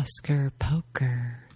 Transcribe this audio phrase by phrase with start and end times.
[0.00, 1.49] Oscar Poker.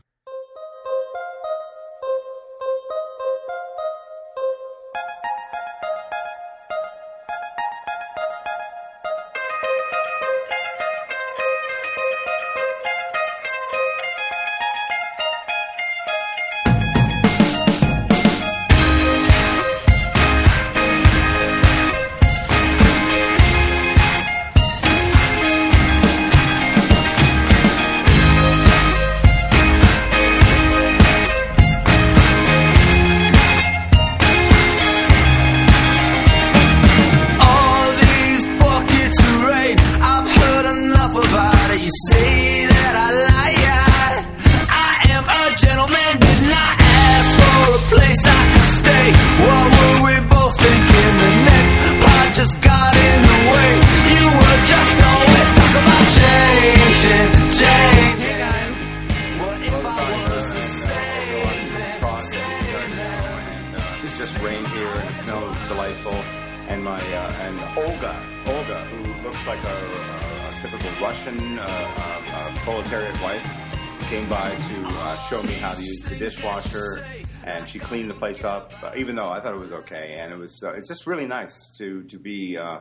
[80.77, 82.57] It's just really nice to to be.
[82.59, 82.81] Uh,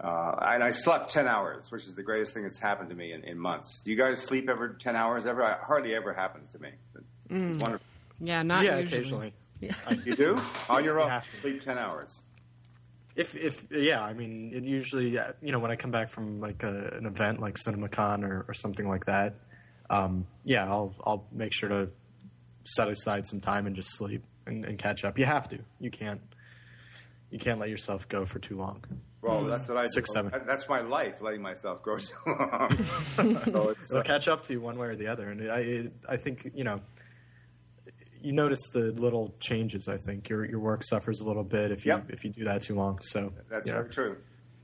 [0.00, 3.12] uh, and I slept ten hours, which is the greatest thing that's happened to me
[3.12, 3.80] in, in months.
[3.84, 5.44] Do you guys sleep ever ten hours ever?
[5.44, 6.70] I, hardly ever happens to me.
[7.30, 7.86] It's wonderful.
[8.18, 8.98] Yeah, not yeah, usually.
[8.98, 9.34] occasionally.
[10.04, 11.08] You do on your own.
[11.08, 11.36] have to.
[11.36, 12.20] Sleep ten hours.
[13.14, 16.40] If if yeah, I mean, it usually uh, you know when I come back from
[16.40, 19.34] like a, an event like CinemaCon or, or something like that,
[19.88, 21.90] um, yeah, I'll I'll make sure to
[22.64, 25.18] set aside some time and just sleep and, and catch up.
[25.18, 25.58] You have to.
[25.78, 26.20] You can't.
[27.32, 28.84] You can't let yourself go for too long.
[29.22, 30.14] Well, that's what I Six, do.
[30.30, 30.42] seven.
[30.46, 32.84] That's my life, letting myself grow too long.
[33.14, 35.92] so It'll uh, catch up to you one way or the other, and I it,
[36.08, 36.80] I think you know.
[38.20, 39.88] You notice the little changes.
[39.88, 42.04] I think your your work suffers a little bit if you Yep.
[42.10, 43.00] if you do that too long.
[43.02, 43.72] So that's yeah.
[43.74, 44.16] very true.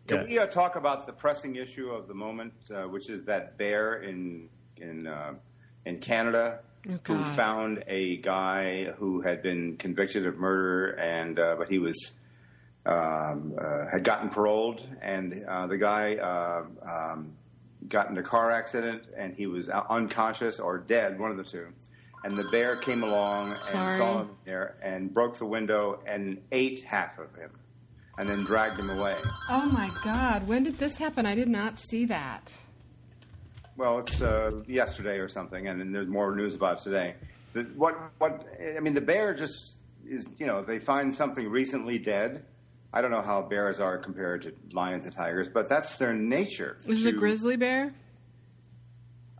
[0.07, 0.25] Can Yeah.
[0.27, 3.95] we uh, talk about the pressing issue of the moment, uh, which is that bear
[4.03, 5.35] in in uh,
[5.87, 11.57] in Canada Oh, who found a guy who had been convicted of murder, and uh,
[11.59, 12.18] but he was
[12.89, 17.35] um, uh, had gotten paroled, and uh, the guy uh, um,
[17.87, 21.69] got in a car accident, and he was unconscious or dead, one of the two.
[22.25, 23.99] And the bear came along and Sorry.
[23.99, 27.51] saw him there and broke the window and ate half of him,
[28.17, 29.19] and then dragged him away.
[29.51, 30.49] Oh my God!
[30.49, 31.27] When did this happen?
[31.27, 32.53] I did not see that.
[33.77, 37.15] Well, it's uh, yesterday or something, and then there's more news about it today.
[37.53, 37.95] The, what?
[38.19, 38.47] What?
[38.77, 40.27] I mean, the bear just is.
[40.39, 42.45] You know, they find something recently dead.
[42.93, 46.79] I don't know how bears are compared to lions and tigers, but that's their nature.
[46.87, 47.93] Is it a grizzly bear?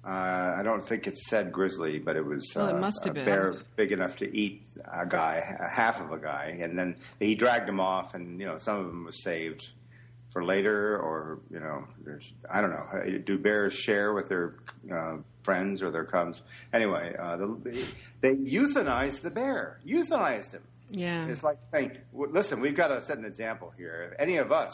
[0.07, 3.13] Uh, I don't think it said grizzly, but it was Well, it uh, must have
[3.13, 3.25] a been.
[3.25, 7.35] bear big enough to eat a guy, a half of a guy, and then he
[7.35, 9.69] dragged him off, and you know some of them was saved
[10.31, 13.21] for later, or you know, there's I don't know.
[13.27, 14.55] Do bears share with their
[14.91, 16.43] uh, friends or their cubs?
[16.73, 17.85] Anyway, uh, the,
[18.21, 20.63] they euthanized the bear, euthanized him.
[20.91, 21.27] Yeah.
[21.29, 24.11] It's like saying, w- listen, we've got to set an example here.
[24.13, 24.73] If any of us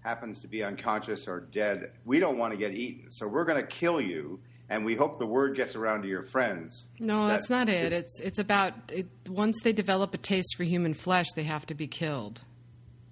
[0.00, 3.10] happens to be unconscious or dead, we don't want to get eaten.
[3.10, 6.24] So we're going to kill you, and we hope the word gets around to your
[6.24, 6.88] friends.
[6.98, 7.92] No, that's not it.
[7.92, 11.74] It's it's about it, once they develop a taste for human flesh, they have to
[11.74, 12.42] be killed.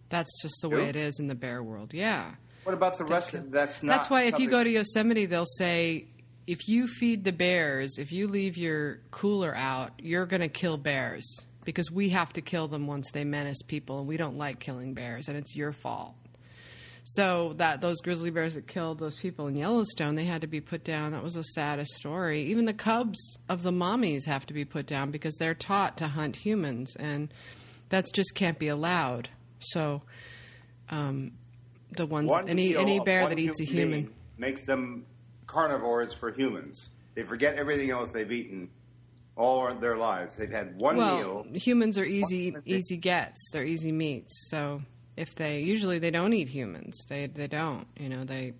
[0.08, 1.94] That's just the way it is in the bear world.
[1.94, 2.34] Yeah.
[2.64, 3.34] What about the rest?
[3.34, 3.92] Of, that's not.
[3.92, 6.06] That's why if you go to Yosemite, they'll say
[6.48, 10.76] if you feed the bears, if you leave your cooler out, you're going to kill
[10.76, 14.58] bears because we have to kill them once they menace people, and we don't like
[14.58, 16.14] killing bears, and it's your fault.
[17.04, 20.60] So that those grizzly bears that killed those people in Yellowstone, they had to be
[20.60, 21.12] put down.
[21.12, 22.44] That was the saddest story.
[22.46, 26.08] Even the cubs of the mommies have to be put down because they're taught to
[26.08, 27.32] hunt humans, and
[27.88, 29.28] that just can't be allowed.
[29.60, 30.02] So,
[30.90, 31.32] um,
[31.96, 34.12] the ones one any any bear that eats a human.
[34.38, 35.04] makes them
[35.46, 36.90] carnivores for humans.
[37.14, 38.70] They forget everything else they've eaten
[39.40, 40.36] all their lives.
[40.36, 41.46] They've had one Well, meal.
[41.54, 43.50] humans are easy easy gets.
[43.52, 44.34] They're easy meats.
[44.50, 44.82] So
[45.16, 46.96] if they usually they don't eat humans.
[47.08, 47.86] They they don't.
[47.98, 48.52] You know they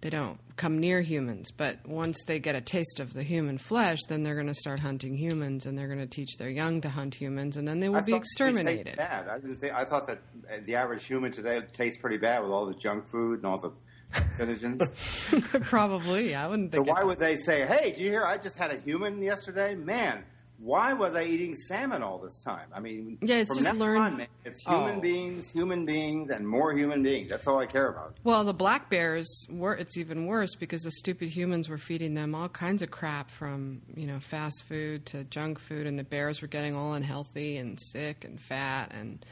[0.00, 1.50] they don't come near humans.
[1.50, 4.78] But once they get a taste of the human flesh, then they're going to start
[4.78, 7.88] hunting humans, and they're going to teach their young to hunt humans, and then they
[7.88, 8.96] will I be exterminated.
[8.98, 9.28] Bad.
[9.28, 10.18] I, just think, I thought that
[10.52, 13.58] uh, the average human today tastes pretty bad with all the junk food and all
[13.58, 13.72] the
[14.14, 15.62] carcinogens.
[15.64, 16.86] Probably, I wouldn't think.
[16.86, 18.24] So why it- would they say, "Hey, do you hear?
[18.24, 19.74] I just had a human yesterday.
[19.74, 20.24] Man,
[20.58, 22.68] why was I eating salmon all this time?
[22.72, 25.00] I mean, Yeah, it's from just now learn- on, it's human Oh.
[25.00, 27.28] beings, human beings, and more human beings.
[27.28, 28.16] That's all I care about.
[28.24, 32.34] Well, the black bears were it's even worse because the stupid humans were feeding them
[32.34, 36.40] all kinds of crap from, you know, fast food to junk food and the bears
[36.40, 39.26] were getting all unhealthy and sick and fat and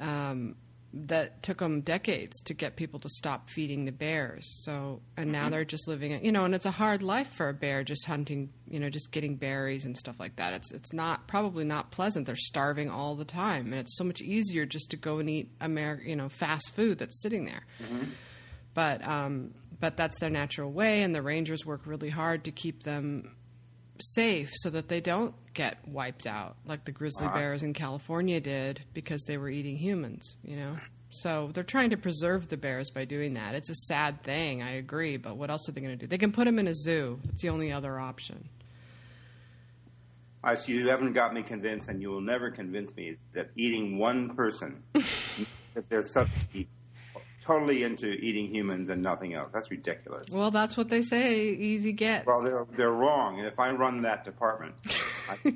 [0.00, 0.56] um,
[0.96, 4.46] that took them decades to get people to stop feeding the bears.
[4.64, 7.48] So, and now they're just living, it- you know, and it's a hard life for
[7.48, 10.52] a bear just hunting, you know, just getting berries and stuff like that.
[10.54, 12.26] It's it's not probably not pleasant.
[12.26, 15.58] They're starving all the time, and it's so much easier just to go and eat
[15.58, 17.64] Ameri- you know, fast food that's sitting there.
[18.74, 22.82] But um, but that's their natural way, and the rangers work really hard to keep
[22.82, 23.34] them
[24.00, 28.82] safe so that they don't get wiped out like the grizzly bears in California did
[28.92, 30.76] because they were eating humans, you know.
[31.10, 33.54] So they're trying to preserve the bears by doing that.
[33.54, 36.08] It's a sad thing, I agree, but what else are they going to do?
[36.08, 37.20] They can put them in a zoo.
[37.24, 38.48] That's the only other option.
[40.42, 43.96] I see you haven't got me convinced, and you will never convince me that eating
[43.96, 46.66] one person, that there's something
[47.44, 49.50] totally into eating humans and nothing else.
[49.52, 50.26] That's ridiculous.
[50.30, 51.40] Well, that's what they say.
[51.40, 52.26] Easy gets.
[52.26, 54.74] Well, they're they're wrong, and if I run that department,
[55.30, 55.52] I,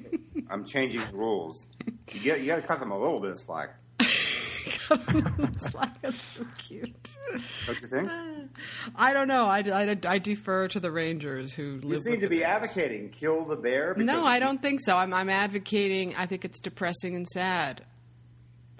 [0.50, 1.66] I'm changing the rules.
[2.12, 3.74] You get you got to cut them a little bit of slack.
[5.58, 7.08] Slack is so cute.
[7.66, 8.10] Don't you think?
[8.96, 9.44] I don't know.
[9.44, 12.62] I, I, I defer to the rangers who You seem to be bears.
[12.62, 13.94] advocating kill the bear.
[13.98, 14.96] No, I don't think so.
[14.96, 16.14] I'm, I'm advocating.
[16.16, 17.82] I think it's depressing and sad.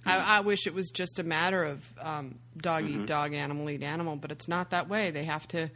[0.08, 3.82] I, I wish it was just a matter of um, dog eat dog, animal eat
[3.82, 5.10] animal, but it's not that way.
[5.10, 5.70] They have to.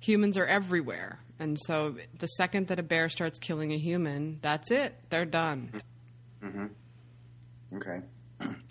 [0.00, 4.70] Humans are everywhere, and so the second that a bear starts killing a human, that's
[4.70, 4.94] it.
[5.10, 5.80] They're done,
[6.44, 6.66] Mm-hmm.
[7.76, 8.00] Okay.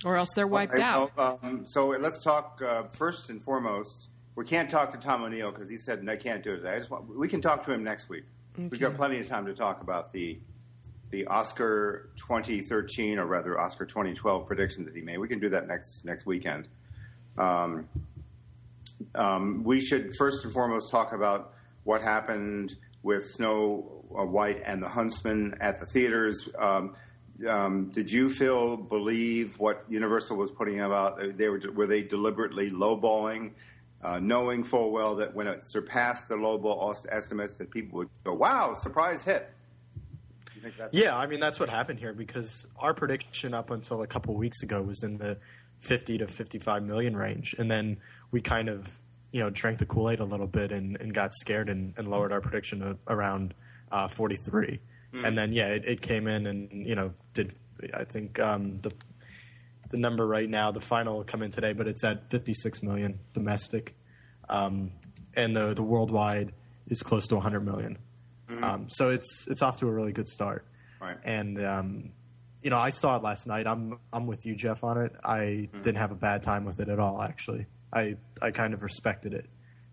[0.05, 1.11] or else they're wiped Okay, out.
[1.17, 4.09] well, um, so let's talk uh, first and foremost.
[4.35, 6.65] We can't talk to Tom O'Neill because he said I can't do it.
[6.65, 8.23] I just want, we can talk to him next week.
[8.57, 10.37] We've got plenty of time to talk about the
[11.11, 15.17] the Oscar 2013 or rather Oscar 2012 predictions that he made.
[15.17, 16.67] We can do that next next weekend.
[17.37, 17.87] Um,
[19.13, 21.53] um, we should first and foremost talk about
[21.83, 26.49] what happened with Snow uh, White and the Huntsman at the theaters.
[26.57, 26.95] Um,
[27.47, 31.37] um, did you, Phil, believe what Universal was putting about?
[31.37, 33.51] They were were they deliberately lowballing,
[34.01, 38.33] uh, knowing full well that when it surpassed the lowball estimates, that people would go,
[38.33, 39.51] "Wow, surprise hit."
[40.65, 44.07] Think that's Yeah, I mean that's what happened here because our prediction up until a
[44.07, 45.37] couple weeks ago was in the
[45.81, 47.97] 50 to 55 million range, and then
[48.31, 48.99] we kind of
[49.31, 52.07] you know drank the Kool Aid a little bit and, and got scared and, and
[52.07, 53.53] lowered our prediction to around
[53.91, 54.79] uh, 43,
[55.13, 57.53] and then yeah, it, it came in and you know did
[57.93, 58.91] I think um, the
[59.91, 63.19] the number right now the final will come in today, but it's at 56 million
[63.33, 63.93] domestic,
[64.49, 64.93] um,
[65.35, 66.53] and the the worldwide
[66.87, 67.99] is close to 100 million.
[68.61, 70.65] Um, so it's it's off to a really good start.
[71.01, 71.17] Right.
[71.23, 72.11] And um,
[72.61, 73.67] you know, I saw it last night.
[73.67, 75.13] I'm I'm with you, Jeff, on it.
[75.23, 77.21] I didn't have a bad time with it at all.
[77.21, 79.47] Actually, I I kind of respected it.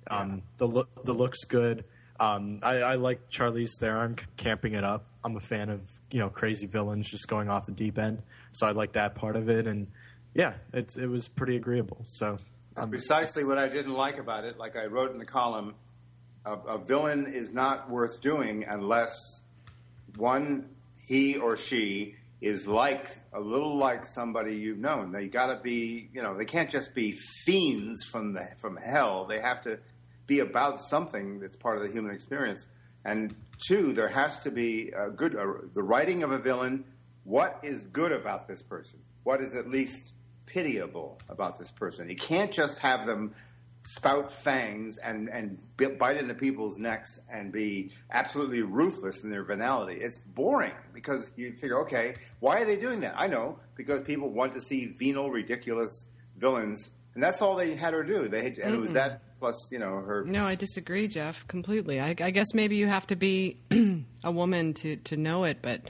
[0.09, 1.85] Um, the look the looks good.
[2.21, 5.07] Um, I, I like Charlize Theron camping it up.
[5.25, 8.23] I'm a fan of you know crazy villains just going off the deep end.
[8.53, 9.67] So I like that part of it.
[9.67, 9.89] And
[10.35, 12.03] yeah, it's it was pretty agreeable.
[12.07, 12.39] So
[12.75, 14.59] That's um, precisely what I didn't like about it.
[14.59, 15.75] Like I wrote in the column,
[16.45, 19.41] a, a villain is not worth doing unless
[20.17, 20.69] one
[20.99, 25.13] he or she is like a little like somebody you've known.
[25.13, 29.25] They got to be, you know, they can't just be fiends from the from hell.
[29.27, 29.79] They have to
[30.27, 32.67] be about something that's part of the human experience.
[33.05, 33.35] And
[33.67, 36.85] two, there has to be a good uh, the writing of a villain.
[37.25, 38.99] What is good about this person?
[39.23, 40.13] What is at least
[40.47, 42.11] pitiable about this person?
[42.11, 43.35] You can't just have them
[43.95, 45.59] spout fangs and and
[45.99, 49.95] bite into people's necks and be absolutely ruthless in their venality.
[50.01, 53.15] It's boring because you figure, okay, why are they doing that?
[53.17, 56.07] I know because people want to see venal, ridiculous
[56.39, 58.29] villains, and that's all they had her do.
[58.29, 60.25] They had, and it was that plus, you know, her.
[60.25, 62.01] No, I disagree, Jeff, completely.
[62.01, 63.59] I, I guess maybe you have to be
[64.25, 65.81] a woman to, to know it, but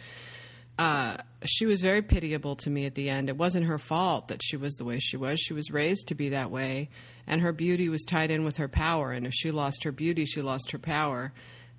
[0.79, 3.29] uh, she was very pitiable to me at the end.
[3.29, 5.39] It wasn't her fault that she was the way she was.
[5.39, 6.89] She was raised to be that way,
[7.27, 9.13] and her beauty was tied in with her power.
[9.13, 11.33] And if she lost her beauty, she lost her power.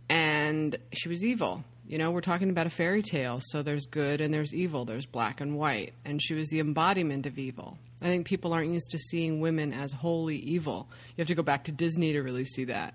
[0.09, 1.63] And she was evil.
[1.87, 5.05] You know, we're talking about a fairy tale, so there's good and there's evil, there's
[5.05, 5.93] black and white.
[6.05, 7.77] And she was the embodiment of evil.
[8.01, 10.87] I think people aren't used to seeing women as wholly evil.
[11.15, 12.93] You have to go back to Disney to really see that.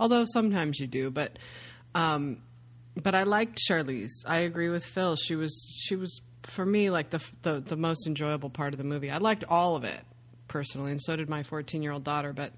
[0.00, 1.38] Although sometimes you do, but
[1.94, 2.42] um,
[3.02, 4.10] but I liked Charlize.
[4.26, 5.16] I agree with Phil.
[5.16, 5.52] She was
[5.84, 9.10] she was for me like the the, the most enjoyable part of the movie.
[9.10, 10.00] I liked all of it
[10.48, 12.32] personally, and so did my 14 year old daughter.
[12.32, 12.52] But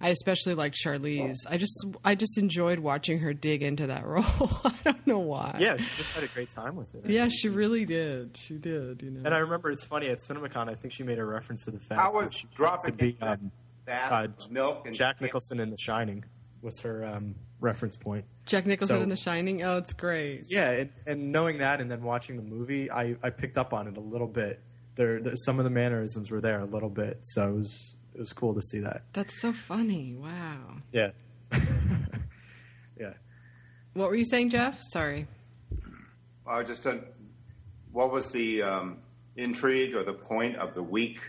[0.00, 1.36] I especially liked Charlize.
[1.48, 4.24] I just I just enjoyed watching her dig into that role.
[4.64, 5.56] I don't know why.
[5.58, 7.06] Yeah, she just had a great time with it.
[7.06, 8.36] Yeah, she really did.
[8.36, 9.02] She did.
[9.02, 9.22] You know.
[9.24, 10.68] And I remember it's funny at CinemaCon.
[10.68, 12.96] I think she made a reference to the fact I that she wanted dropping to
[12.96, 13.52] be into um,
[13.84, 16.24] bath uh, milk and Jack Nicholson in The Shining
[16.62, 18.24] was her um, reference point.
[18.50, 19.62] Jack Nicholson so- in The Shining.
[19.62, 20.44] Oh, it's great.
[20.48, 23.86] Yeah, and, and knowing that, and then watching the movie, I, I picked up on
[23.86, 24.60] it a little bit.
[24.96, 28.18] There, the, some of the mannerisms were there a little bit, so it was it
[28.18, 29.02] was cool to see that.
[29.12, 30.16] That's so funny.
[30.18, 30.78] Wow.
[30.90, 31.10] Yeah,
[32.98, 33.14] yeah.
[33.94, 34.80] What were you saying, Jeff?
[34.82, 35.28] Sorry.
[36.44, 37.04] Uh, just a,
[37.92, 38.98] what was the um,
[39.36, 41.20] intrigue or the point of the weak,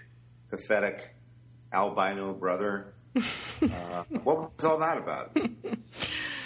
[0.50, 1.16] pathetic
[1.72, 2.96] albino brother?
[3.16, 5.38] uh, what was all that about?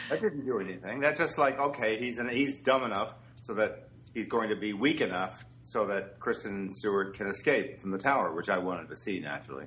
[0.09, 0.99] that didn't do anything.
[0.99, 4.73] That's just like okay, he's an, he's dumb enough so that he's going to be
[4.73, 8.95] weak enough so that Kristen Stewart can escape from the tower, which I wanted to
[8.95, 9.65] see naturally.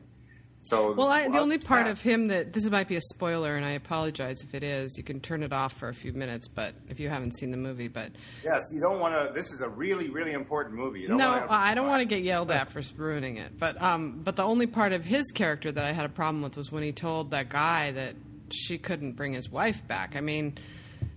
[0.62, 1.92] So Well, I, the only part yeah.
[1.92, 4.96] of him that this might be a spoiler, and I apologize if it is.
[4.98, 7.56] You can turn it off for a few minutes, but if you haven't seen the
[7.56, 8.10] movie, but
[8.44, 9.32] yes, you don't want to.
[9.32, 11.00] This is a really really important movie.
[11.00, 13.58] You don't no, wanna, I don't want to get yelled at for ruining it.
[13.58, 16.56] But um, but the only part of his character that I had a problem with
[16.56, 18.14] was when he told that guy that
[18.52, 20.16] she couldn't bring his wife back.
[20.16, 20.58] I mean,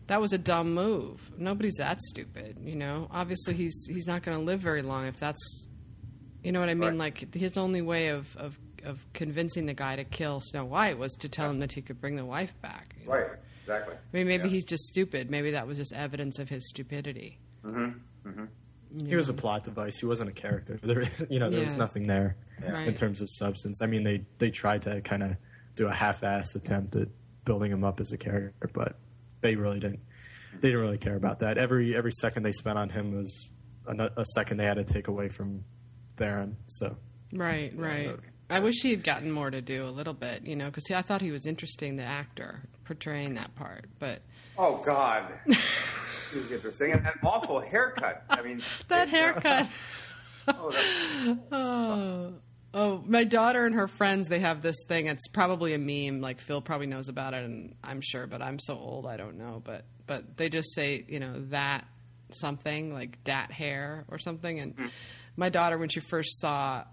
[0.08, 1.32] that was a dumb move.
[1.38, 3.08] Nobody's that stupid, you know.
[3.12, 5.68] Obviously, he's he's not going to live very long if that's,
[6.44, 6.90] you know what I mean.
[6.90, 6.98] Right.
[7.20, 11.14] Like his only way of of of convincing the guy to kill Snow White was
[11.18, 12.96] to tell him that he could bring the wife back.
[13.00, 13.14] you know?
[13.14, 13.28] Right,
[13.62, 13.94] exactly.
[13.96, 14.50] I mean, maybe Yeah.
[14.50, 15.30] he's just stupid.
[15.30, 17.38] Maybe that was just evidence of his stupidity.
[17.64, 18.00] Mhm.
[18.26, 18.48] Mhm.
[19.08, 20.00] He was a plot device.
[20.00, 20.80] He wasn't a character.
[20.84, 22.88] There, you know, there was nothing there Right.
[22.88, 23.82] in terms of substance.
[23.84, 25.36] I mean, they they tried to kind of
[25.76, 27.08] do a half-ass attempt at
[27.52, 28.96] building him up as a character, but
[29.42, 30.00] they really didn't.
[30.62, 31.58] They didn't really care about that.
[31.58, 33.50] Every every second they spent on him was
[33.88, 35.66] a, a second they had to take away from
[36.16, 36.56] Theron.
[36.68, 36.96] So
[37.34, 38.16] Right, right.
[38.50, 41.02] I wish he had gotten more to do a little bit, you know, because I
[41.02, 43.86] thought he was interesting, the actor portraying that part.
[44.00, 44.22] But
[44.58, 45.58] Oh God, it
[46.36, 48.24] was interesting, and that awful haircut.
[48.30, 49.68] I mean, that haircut.
[50.48, 52.34] Oh, that- oh,
[52.74, 55.08] oh, my daughter and her friends, they have this thing.
[55.08, 56.22] It's probably a meme.
[56.22, 59.38] Like Phil probably knows about it, and I'm sure, but I'm so old, I don't
[59.38, 59.62] know.
[59.64, 61.86] But but they just say, you know, that
[62.34, 64.60] something like dat hair or something.
[64.60, 64.92] And
[65.36, 66.84] my daughter, when she first saw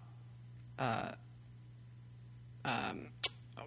[0.78, 1.12] uh,
[2.64, 3.08] um,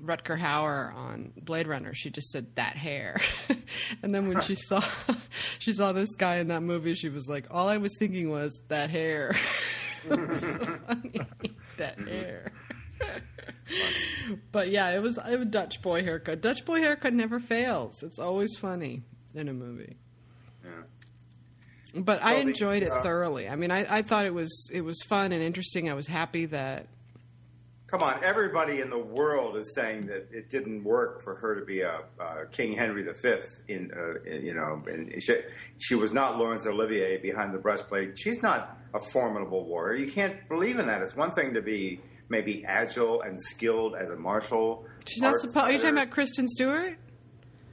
[0.03, 3.19] Rutger Hauer on Blade Runner, she just said that hair.
[4.03, 4.83] and then when she saw
[5.59, 8.61] she saw this guy in that movie, she was like, all I was thinking was
[8.67, 9.35] that hair.
[10.09, 11.21] So funny.
[11.81, 12.51] That hair.
[14.51, 16.41] but yeah, it was was Dutch boy haircut.
[16.41, 18.03] Dutch boy haircut never fails.
[18.03, 19.97] It's always funny in a movie.
[21.93, 23.49] But I So the, enjoyed it uh, thoroughly.
[23.49, 25.89] I mean, I, I thought it was it was fun and interesting.
[25.89, 26.87] I was happy that
[27.91, 31.65] come on, everybody in the world is saying that it didn't work for her to
[31.65, 33.33] be a uh, King Henry V.
[33.67, 35.37] In, uh, in you know, and she,
[35.77, 38.17] she was not Laurence Olivier behind the breastplate.
[38.17, 39.97] She's not a formidable warrior.
[40.03, 41.01] You can't believe in that.
[41.01, 44.85] It's one thing to be maybe agile and skilled as a martial.
[45.05, 45.57] she's not supposed.
[45.57, 46.97] Are you talking about Kristen Stewart?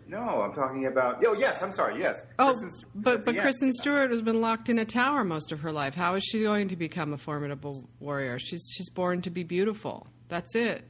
[0.09, 1.23] No, I'm talking about.
[1.25, 1.63] Oh, yes.
[1.63, 2.01] I'm sorry.
[2.01, 2.23] Yes.
[2.39, 3.39] Oh, Kristen but but.
[3.39, 5.95] Kristen Stewart has been locked in a tower most of her life.
[5.95, 8.39] How is she going to become a formidable warrior?
[8.39, 10.07] She's she's born to be beautiful.
[10.29, 10.83] That's it,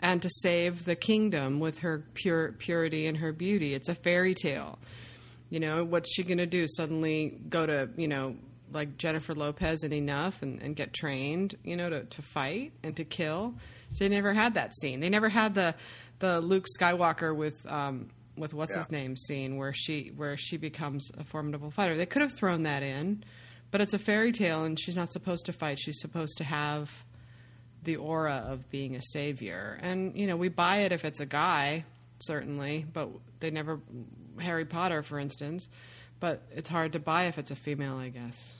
[0.00, 3.74] and to save the kingdom with her pure purity and her beauty.
[3.74, 4.78] It's a fairy tale.
[5.50, 6.66] You know what's she going to do?
[6.68, 8.36] Suddenly go to you know
[8.72, 12.96] like Jennifer Lopez and enough and, and get trained you know to, to fight and
[12.96, 13.54] to kill.
[13.98, 15.00] They never had that scene.
[15.00, 15.74] They never had the
[16.20, 18.78] the Luke Skywalker with um, with what's Yeah.
[18.80, 21.96] his name scene where she where she becomes a formidable fighter.
[21.96, 23.24] They could have thrown that in,
[23.70, 25.78] but it's a fairy tale and she's not supposed to fight.
[25.80, 27.04] She's supposed to have
[27.82, 29.78] the aura of being a savior.
[29.82, 31.84] And you know, we buy it if it's a guy,
[32.20, 33.10] certainly, but
[33.40, 33.80] they never
[34.40, 35.68] Harry Potter for instance,
[36.20, 38.56] but it's hard to buy if it's a female, I guess.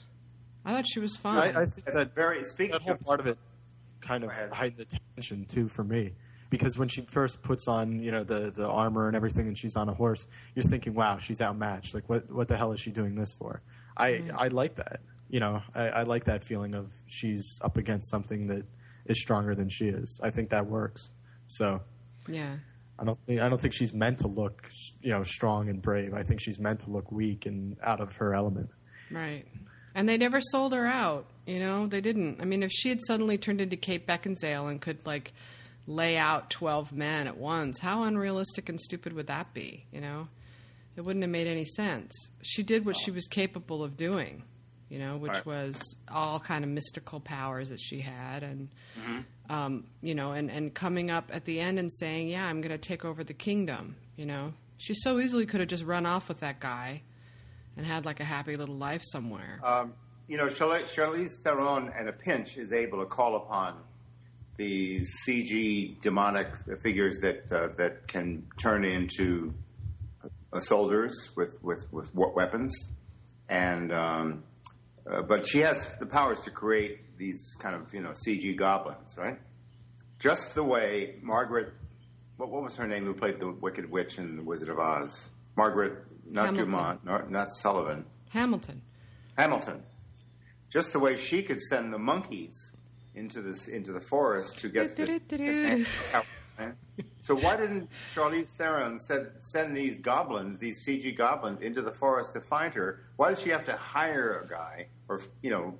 [0.63, 1.55] I thought she was fine.
[1.55, 3.37] I, I think that very speaking that whole part of it
[4.01, 6.13] kind of Go heightened the tension too for me
[6.49, 9.75] because when she first puts on you know the the armor and everything and she's
[9.75, 12.91] on a horse you're thinking wow she's outmatched like what what the hell is she
[12.91, 13.61] doing this for
[13.97, 14.37] i mm-hmm.
[14.37, 18.47] i like that you know I, I like that feeling of she's up against something
[18.47, 18.65] that
[19.05, 21.11] is stronger than she is i think that works
[21.47, 21.81] so
[22.27, 22.55] yeah.
[22.97, 24.69] I don't think I don't think she's meant to look,
[25.01, 26.13] you know, strong and brave.
[26.13, 28.69] I think she's meant to look weak and out of her element.
[29.11, 29.45] Right.
[29.93, 31.87] And they never sold her out, you know?
[31.87, 32.41] They didn't.
[32.41, 35.33] I mean, if she had suddenly turned into Kate Beckinsale and could, like,
[35.87, 40.27] lay out 12 men at once, how unrealistic and stupid would that be, you know?
[40.95, 42.11] It wouldn't have made any sense.
[42.41, 44.43] She did what she was capable of doing.
[44.87, 45.45] you know, which Right.
[45.47, 48.69] was all kind of mystical powers that she had, and
[49.49, 52.71] um, you know, and and coming up at the end and saying, "Yeah, I'm going
[52.71, 56.27] to take over the kingdom." You know, she so easily could have just run off
[56.29, 57.01] with that guy
[57.75, 59.59] and had like a happy little life somewhere.
[59.63, 59.93] Um,
[60.27, 63.77] you know, Charlize, Charlize Theron, at a pinch, is able to call upon
[64.57, 66.47] these CG demonic
[66.81, 69.53] figures that uh, that can turn into
[70.53, 72.73] uh, soldiers with with, with weapons,
[73.49, 74.43] and um,
[75.09, 79.17] uh, but she has the powers to create these kind of you know CG goblins,
[79.17, 79.39] right?
[80.19, 81.73] Just the way Margaret,
[82.37, 83.05] what, what was her name?
[83.05, 85.29] Who played the Wicked Witch in The Wizard of Oz?
[85.55, 86.71] Margaret, not Hamilton.
[86.71, 88.05] Dumont, not, not Sullivan.
[88.29, 88.81] Hamilton.
[89.37, 89.83] Hamilton.
[90.69, 92.71] Just the way she could send the monkeys
[93.15, 95.85] into this into the forest to get the, Do-do-do-do-do.
[97.23, 102.31] So why didn't Charlize Theron send, send these goblins, these CG goblins, into the forest
[102.33, 103.01] to find her?
[103.17, 105.77] Why did she have to hire a guy, or you know,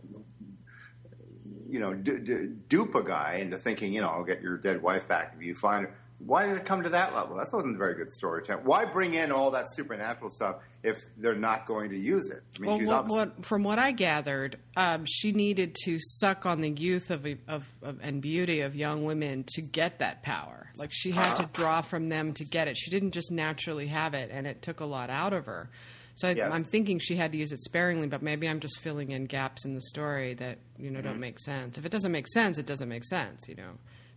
[1.70, 4.82] you know, d- d- dupe a guy into thinking, you know, I'll get your dead
[4.82, 5.96] wife back if you find her?
[6.20, 7.36] Why did it come to that level?
[7.36, 8.42] That wasn't a very good story.
[8.64, 12.42] Why bring in all that supernatural stuff if they're not going to use it?
[12.56, 16.46] I mean, Well, she's what, what, from what I gathered, um, she needed to suck
[16.46, 20.72] on the youth of, of, of and beauty of young women to get that power.
[20.78, 22.78] Like she had to draw from them to get it.
[22.78, 25.70] She didn't just naturally have it, and it took a lot out of her.
[26.16, 26.50] So I, Yes.
[26.54, 29.66] I'm thinking she had to use it sparingly, but maybe I'm just filling in gaps
[29.66, 31.08] in the story that you know Mm-hmm.
[31.10, 31.78] don't make sense.
[31.78, 33.50] If it doesn't make sense, it doesn't make sense.
[33.50, 33.72] You know,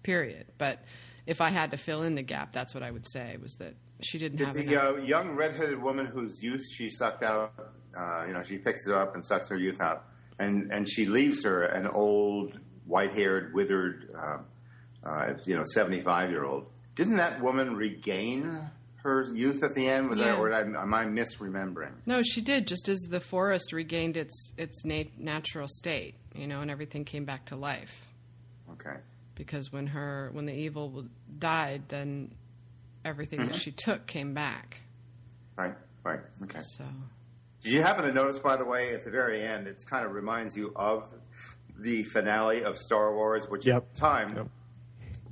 [0.04, 0.46] period.
[0.58, 0.78] But
[1.28, 3.75] if I had to fill in the gap, that's what I would say was that
[4.00, 7.52] she didn't Did have the uh, young redheaded woman whose youth she sucked out,
[7.97, 10.06] uh, you know, she picks her up and sucks her youth out,
[10.38, 14.38] and and she leaves her an old, white haired, withered, uh,
[15.04, 16.66] uh, you know, seventy five year old.
[16.94, 18.61] Didn't that woman regain
[19.02, 20.08] her youth at the end?
[20.11, 20.32] Was Yeah.
[20.32, 21.92] that, or am am I misremembering?
[22.06, 22.66] No, she did.
[22.66, 27.25] Just as the forest regained its its nat- natural state, you know, and everything came
[27.26, 28.06] back to life.
[28.73, 28.97] Okay.
[29.38, 31.04] Because when her when the evil
[31.38, 32.35] died, then
[33.04, 34.83] everything that she took came back.
[35.57, 35.75] Right.
[36.04, 36.21] Right.
[36.42, 36.59] Okay.
[36.61, 36.85] So
[37.62, 40.12] Did you happen to notice, by the way, at the very end, it kind of
[40.12, 41.04] reminds you of
[41.78, 43.76] the finale of Star Wars, which Yep.
[43.76, 44.49] at the time, Yep.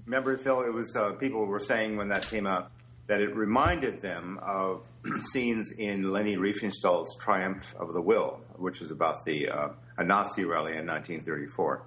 [0.07, 2.71] remember, Phil, it was uh, people were saying when that came out
[3.09, 4.87] that it reminded them of
[5.33, 10.45] scenes in Leni Riefenstahl's Triumph of the Will, which was about the uh, a Nazi
[10.45, 11.83] rally in 1934.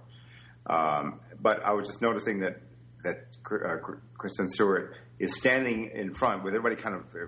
[0.69, 2.61] Um, but I was just noticing that
[3.03, 3.77] that uh,
[4.17, 7.27] Kristen Stewart is standing in front with everybody kind of uh,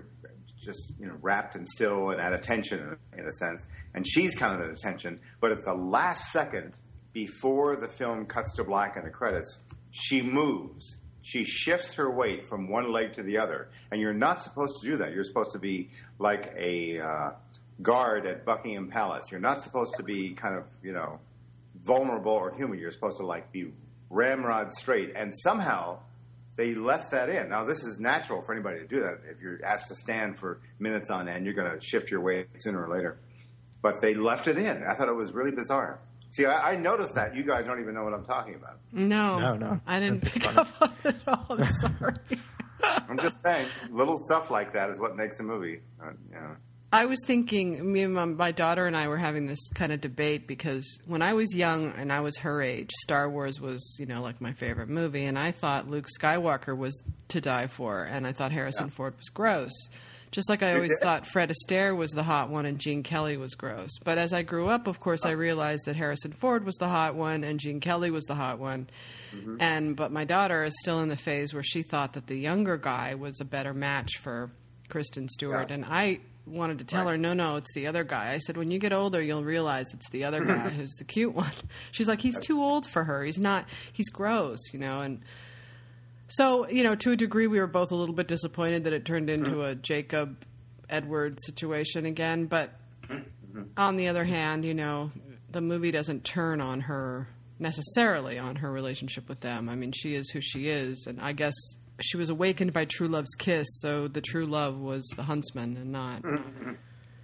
[0.62, 4.54] just you know wrapped and still and at attention in a sense, and she's kind
[4.54, 5.20] of at attention.
[5.40, 6.78] But at the last second
[7.12, 9.58] before the film cuts to black and the credits,
[9.90, 10.96] she moves.
[11.24, 14.90] She shifts her weight from one leg to the other, and you're not supposed to
[14.90, 15.12] do that.
[15.12, 17.30] You're supposed to be like a uh,
[17.80, 19.26] guard at Buckingham Palace.
[19.30, 21.20] You're not supposed to be kind of you know
[21.84, 22.78] vulnerable or human.
[22.78, 23.72] You're supposed to like be
[24.10, 25.98] ramrod straight, and somehow
[26.56, 27.48] they left that in.
[27.48, 29.20] Now, this is natural for anybody to do that.
[29.30, 32.46] If you're asked to stand for minutes on end, you're going to shift your weight
[32.58, 33.18] sooner or later.
[33.80, 34.84] But they left it in.
[34.84, 35.98] I thought it was really bizarre.
[36.30, 37.34] See, I, I noticed that.
[37.34, 38.78] You guys don't even know what I'm talking about.
[38.92, 39.80] no, No, no.
[39.86, 40.58] I didn't That's pick funny.
[40.58, 41.46] up on it at all.
[41.62, 42.14] I'm sorry.
[43.08, 45.80] I'm just saying, little stuff like that is what makes a movie.
[46.02, 46.56] Uh, you know.
[46.92, 50.02] I was thinking, me and my, my daughter and I were having this kind of
[50.02, 54.04] debate because when I was young and I was her age, Star Wars was, you
[54.04, 58.26] know, like my favorite movie, and I thought Luke Skywalker was to die for, and
[58.26, 59.72] I thought Harrison Ford was gross.
[60.32, 63.54] Just like I always thought Fred Astaire was the hot one and Gene Kelly was
[63.54, 63.90] gross.
[64.02, 65.36] But as I grew up, of course, I oh.
[65.36, 68.88] realized that Harrison Ford was the hot one and Gene Kelly was the hot one.
[69.34, 69.56] Mm-hmm.
[69.60, 72.78] And but my daughter is still in the phase where she thought that the younger
[72.78, 74.50] guy was a better match for
[74.88, 75.74] Kristen Stewart, Yeah.
[75.74, 77.12] and I wanted to tell Right.
[77.12, 78.32] her, no, no, it's the other guy.
[78.32, 81.34] I said, when you get older, you'll realize it's the other guy who's the cute
[81.34, 81.52] one.
[81.92, 83.24] She's like, he's too old for her.
[83.24, 83.66] He's not.
[83.92, 85.00] He's gross, you know.
[85.00, 85.22] And
[86.28, 89.04] so, you know, to a degree, we were both a little bit disappointed that it
[89.04, 89.44] turned mm-hmm.
[89.44, 90.44] into a Jacob
[90.88, 92.46] Edward situation again.
[92.46, 92.70] But
[93.08, 93.62] mm-hmm.
[93.76, 95.10] on the other hand, you know,
[95.50, 97.28] the movie doesn't turn on her
[97.58, 99.68] necessarily on her relationship with them.
[99.68, 101.54] I mean, she is who she is, and I guess
[102.00, 103.66] she was awakened by true love's kiss.
[103.80, 106.22] So the true love was the huntsman, and not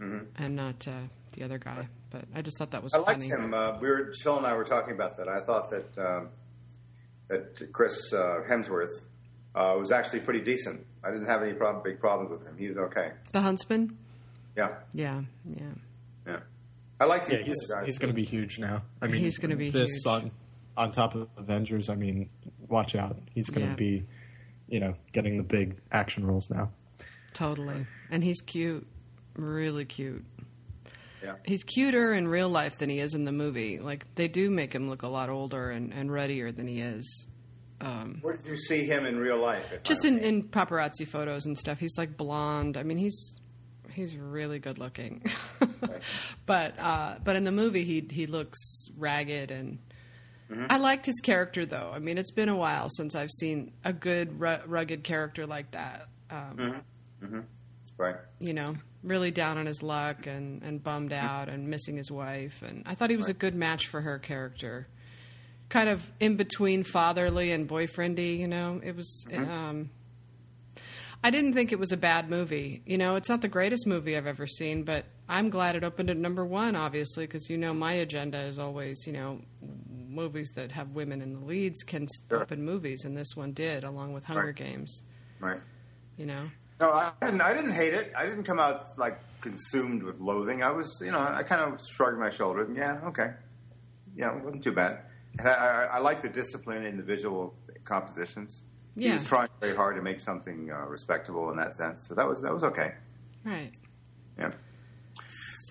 [0.00, 0.92] and not uh,
[1.32, 1.88] the other guy.
[2.10, 3.28] But I just thought that was I liked funny.
[3.28, 3.52] him.
[3.52, 5.28] Uh, we were Phil and I were talking about that.
[5.28, 6.28] I thought that um,
[7.28, 8.88] that Chris uh, Hemsworth
[9.54, 10.86] uh, was actually pretty decent.
[11.04, 12.56] I didn't have any problem, big problems with him.
[12.58, 13.12] He was okay.
[13.32, 13.96] The huntsman.
[14.56, 15.62] Yeah, Yeah, yeah.
[16.26, 16.38] yeah.
[17.00, 17.84] I like the Yeah, he's guys.
[17.86, 18.82] he's going to be huge now.
[19.00, 20.06] I mean, He's gonna be this huge.
[20.06, 20.30] on
[20.76, 21.88] on top of Avengers.
[21.88, 22.28] I mean,
[22.68, 23.16] watch out.
[23.34, 23.76] He's going to Yeah.
[23.76, 24.04] be,
[24.68, 26.70] you know, getting the big action roles now.
[27.34, 27.86] Totally.
[28.10, 28.86] And he's cute.
[29.36, 30.24] Really cute.
[31.22, 31.34] Yeah.
[31.44, 33.78] He's cuter in real life than he is in the movie.
[33.78, 37.26] Like they do make him look a lot older and, and readier than he is.
[37.80, 39.64] Where did you see him in real life?
[39.84, 41.78] Just in, in paparazzi photos and stuff.
[41.78, 42.76] He's like blonde.
[42.76, 43.36] I mean, he's
[43.92, 45.22] he's really good looking.
[46.46, 49.78] but uh, but in the movie, he he looks ragged and.
[50.68, 51.90] I liked his character though.
[51.92, 55.72] I mean, it's been a while since I've seen a good ru- rugged character like
[55.72, 56.06] that.
[56.30, 56.82] Um,
[57.98, 58.16] right.
[58.38, 62.62] you know, really down on his luck and, and bummed out and missing his wife.
[62.62, 64.86] And I thought he was a good match for her character.
[65.68, 68.80] Kind of in between fatherly and boyfriendy, you know.
[68.82, 69.26] It was.
[69.34, 69.90] Um,
[71.22, 72.82] I didn't think it was a bad movie.
[72.86, 76.10] You know, it's not the greatest movie I've ever seen, but I'm glad it opened
[76.10, 79.40] at number one, obviously, because you know my agenda is always, you know,
[80.18, 82.42] movies that have women in the leads can Sure.
[82.42, 84.54] open movies, and this one did, along with Hunger Right.
[84.54, 85.02] Games.
[85.40, 85.60] Right.
[86.16, 86.50] You know.
[86.80, 87.40] No, I didn't.
[87.40, 88.12] I didn't hate it.
[88.16, 90.62] I didn't come out like consumed with loathing.
[90.62, 92.68] I was, you know, I kind of shrugged my shoulders.
[92.76, 93.30] Yeah, okay,
[94.16, 95.00] yeah, it wasn't too bad.
[95.38, 97.54] And I, I, I like the discipline in the visual
[97.84, 98.62] compositions.
[98.96, 99.10] Yeah.
[99.10, 102.06] He was trying very hard to make something uh, respectable in that sense.
[102.08, 102.94] So that was that was okay.
[103.44, 103.70] Right.
[104.38, 104.50] Yeah.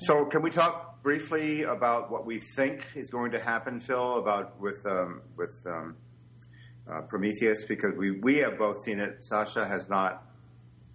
[0.01, 4.59] So can we talk briefly about what we think is going to happen, Phil, about
[4.59, 5.95] with um, with um,
[6.89, 7.65] uh, Prometheus?
[7.65, 9.23] Because we we have both seen it.
[9.23, 10.23] Sasha has not.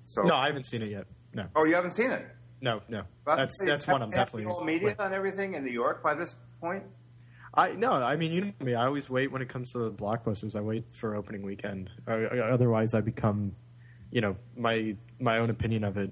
[0.04, 1.06] So No, I haven't seen it yet.
[1.34, 2.26] No, oh, you haven't seen it.
[2.60, 3.02] no, no.
[3.24, 4.44] Well, That's they that's one I'm definitely.
[4.44, 6.84] the whole media on everything in New York by this point.
[7.54, 8.74] I no, I mean you know me.
[8.74, 10.56] I always wait when it comes to the blockbusters.
[10.56, 11.90] I wait for opening weekend.
[12.06, 13.54] Otherwise, I become,
[14.10, 16.10] you know, my my own opinion of it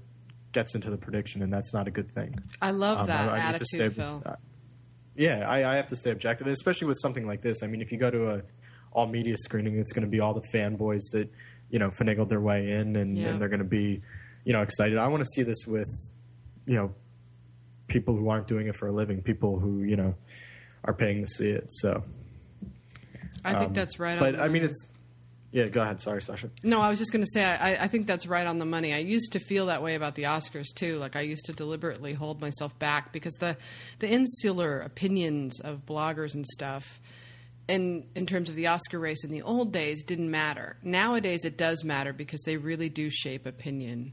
[0.53, 2.35] gets into the prediction, and that's not a good thing.
[2.61, 4.23] I love Um, that I- I attitude, stay- Phil.
[4.27, 4.35] uh,
[5.15, 7.63] yeah, I, I have to stay objective, especially with something like this.
[7.63, 8.43] I mean, if you go to a
[8.93, 11.31] all media screening, it's going to be all the fanboys that
[11.71, 13.29] you know finagled their way in, and, Yeah.
[13.29, 14.03] and they're going to be,
[14.45, 14.99] you know, excited.
[14.99, 15.89] I want to see this with,
[16.67, 16.95] you know,
[17.87, 20.15] people who aren't doing it for a living, people who you know
[20.85, 21.67] are paying to see it.
[21.69, 22.03] So,
[23.45, 24.19] I think um, that's right.
[24.19, 24.89] But on the I mean, it's
[25.53, 25.67] yeah.
[25.67, 26.01] Go ahead.
[26.01, 26.51] Sorry, Sasha.
[26.63, 26.81] no.
[26.81, 28.93] I was just going to say I, I think that's right on the money.
[28.93, 30.97] I used to feel that way about the Oscars too.
[30.97, 33.57] Like I used to deliberately hold myself back because the
[33.99, 37.01] the insular opinions of bloggers and stuff.
[37.69, 40.77] In, in terms of the Oscar race in the old days didn't matter.
[40.83, 44.13] Nowadays it does matter because they really do shape opinion.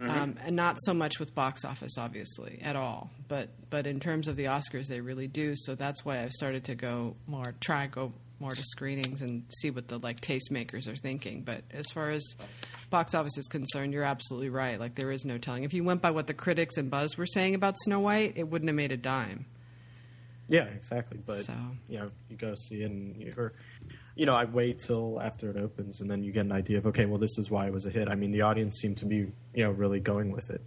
[0.00, 3.10] Um, and not so much with box office, obviously, at all.
[3.28, 5.52] But but in terms of the Oscars, they really do.
[5.54, 9.70] So that's why I've started to go more, try go more to screenings and see
[9.70, 11.42] what the like tastemakers are thinking.
[11.42, 12.24] But as far as
[12.90, 14.80] box office is concerned, you're absolutely right.
[14.80, 15.64] Like there is no telling.
[15.64, 18.48] If you went by what the critics and Buzz were saying about Snow White, it
[18.48, 19.46] wouldn't have made a dime.
[20.48, 21.18] Yeah, exactly.
[21.24, 21.52] But So-
[21.88, 23.52] you know, you go see it, and you, or
[24.16, 26.86] you know, I wait till after it opens, and then you get an idea of
[26.86, 28.08] okay, well, this is why it was a hit.
[28.08, 29.16] I mean, the audience seemed to be
[29.54, 30.60] you know really going with it.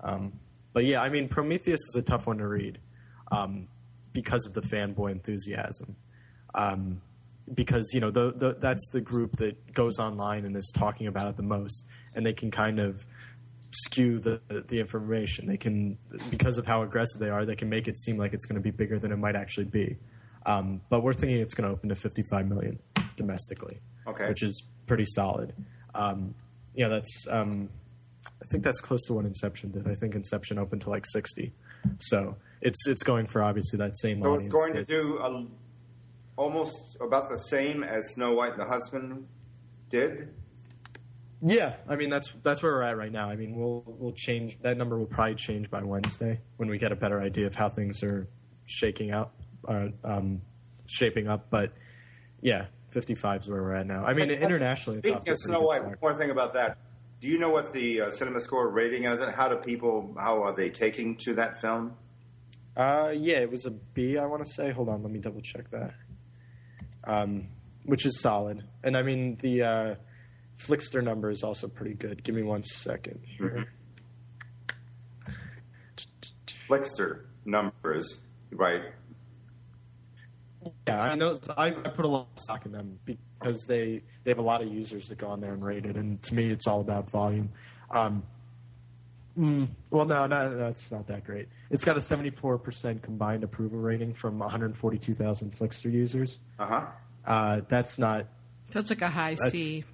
[0.00, 0.32] Um,
[0.72, 2.78] but yeah, I mean, Prometheus is a tough one to read
[3.30, 3.68] um,
[4.12, 5.94] because of the fanboy enthusiasm.
[6.54, 7.00] Um,
[7.54, 11.28] because you know the, the, that's the group that goes online and is talking about
[11.28, 13.06] it the most, and they can kind of
[13.70, 15.46] skew the the information.
[15.46, 15.98] They can
[16.30, 18.62] because of how aggressive they are, they can make it seem like it's going to
[18.62, 19.96] be bigger than it might actually be.
[20.46, 22.78] Um, but we're thinking it's going to open to 55 million
[23.16, 24.28] domestically, Okay.
[24.28, 25.52] which is pretty solid.
[25.94, 26.34] Um,
[26.74, 27.68] yeah, that's um,
[28.42, 29.86] I think that's close to what Inception did.
[29.88, 31.52] I think Inception opened to like 60,
[31.98, 34.46] so it's it's going for obviously that same So audience.
[34.46, 35.46] it's going to do a,
[36.38, 39.26] almost about the same as Snow White and the Huntsman
[39.90, 40.32] did.
[41.42, 43.28] Yeah, I mean that's that's where we're at right now.
[43.28, 46.90] I mean we'll we'll change that number will probably change by Wednesday when we get
[46.90, 48.26] a better idea of how things are
[48.66, 49.32] shaking out,
[49.68, 50.40] uh, um,
[50.86, 51.46] shaping up.
[51.50, 51.72] But
[52.40, 54.04] yeah, fifty five is where we're at now.
[54.04, 56.02] I mean internationally, it's off Speaking to a of pretty Snow White, start.
[56.02, 56.78] one thing about that.
[57.20, 59.20] Do you know what the uh, cinema score rating is?
[59.20, 60.16] And how do people?
[60.18, 61.94] How are they taking to that film?
[62.76, 64.18] Uh, yeah, it was a B.
[64.18, 64.70] I want to say.
[64.70, 65.94] Hold on, let me double check that.
[67.08, 67.48] Um,
[67.84, 69.94] which is solid, and I mean the uh,
[70.58, 72.22] Flixster number is also pretty good.
[72.22, 73.72] Give me one second here.
[76.68, 78.18] Flixster numbers,
[78.52, 78.82] right?
[80.86, 84.02] Yeah, I mean, those, I, I put a lot of stock in them because they
[84.24, 86.34] they have a lot of users that go on there and rate it, and to
[86.34, 87.50] me, it's all about volume.
[87.90, 88.22] Um,
[89.38, 91.48] mm, well, no, no, no, it's not that great.
[91.70, 96.38] It's got a 74% combined approval rating from 142,000 Flixster users.
[96.58, 96.86] Uh huh.
[97.26, 98.26] Uh, that's not,
[98.70, 99.84] Sounds like a high C.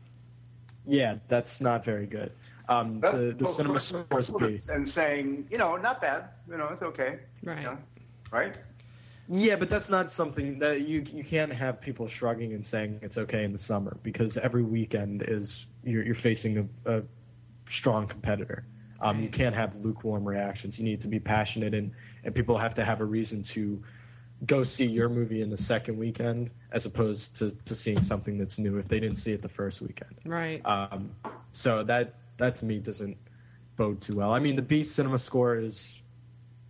[0.87, 2.33] yeah, that's not very good.
[2.69, 4.61] Um, the the cinema score is B.
[4.69, 6.31] and saying, you know, not bad.
[6.49, 7.19] You know, it's okay.
[7.43, 7.59] Right.
[7.59, 7.79] You know,
[8.33, 8.57] right?
[9.29, 13.19] Yeah, but that's not something that you you can't have people shrugging and saying it's
[13.19, 17.03] okay in the summer because every weekend is you're, you're facing a, a
[17.69, 18.65] strong competitor.
[19.05, 20.79] Um, you can't have lukewarm reactions.
[20.79, 21.93] You need to be passionate, and,
[22.25, 23.83] and people have to have a reason to
[24.47, 28.59] go see your movie in the second weekend as opposed to, to seeing something that's
[28.59, 30.17] new if they didn't see it the first weekend.
[30.25, 30.61] Right.
[30.65, 31.11] Um,
[31.53, 33.17] so that that to me doesn't
[33.77, 34.33] bode too well.
[34.33, 36.01] I mean, the B cinema score is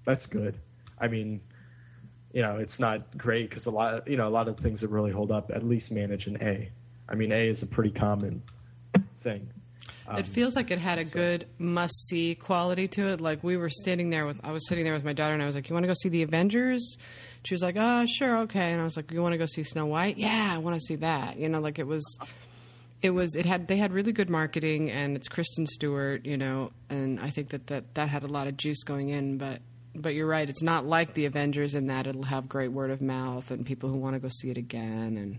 [0.04, 0.58] that's good.
[0.98, 1.40] I mean,
[2.32, 4.88] you know, it's not great because a lot, you know, a lot of things that
[4.88, 6.70] really hold up at least manage an A.
[7.08, 8.42] I mean, A is a pretty common
[9.22, 9.48] thing.
[10.06, 13.20] Um, it feels like it had a good must see quality to it.
[13.20, 15.46] Like we were sitting there with, I was sitting there with my daughter, and I
[15.46, 16.96] was like, "You want to go see the Avengers?"
[17.44, 19.62] She was like, "Oh, sure, okay." And I was like, "You want to go see
[19.62, 21.38] Snow White?" Yeah, I want to see that.
[21.38, 22.04] You know, like it was,
[23.02, 26.70] it was, it had, they had really good marketing, and it's Kristen Stewart, you know,
[26.90, 29.60] and I think that that that had a lot of juice going in, but.
[29.96, 33.00] But you're right; it's not like the Avengers in that it'll have great word of
[33.00, 35.38] mouth and people who want to go see it again, and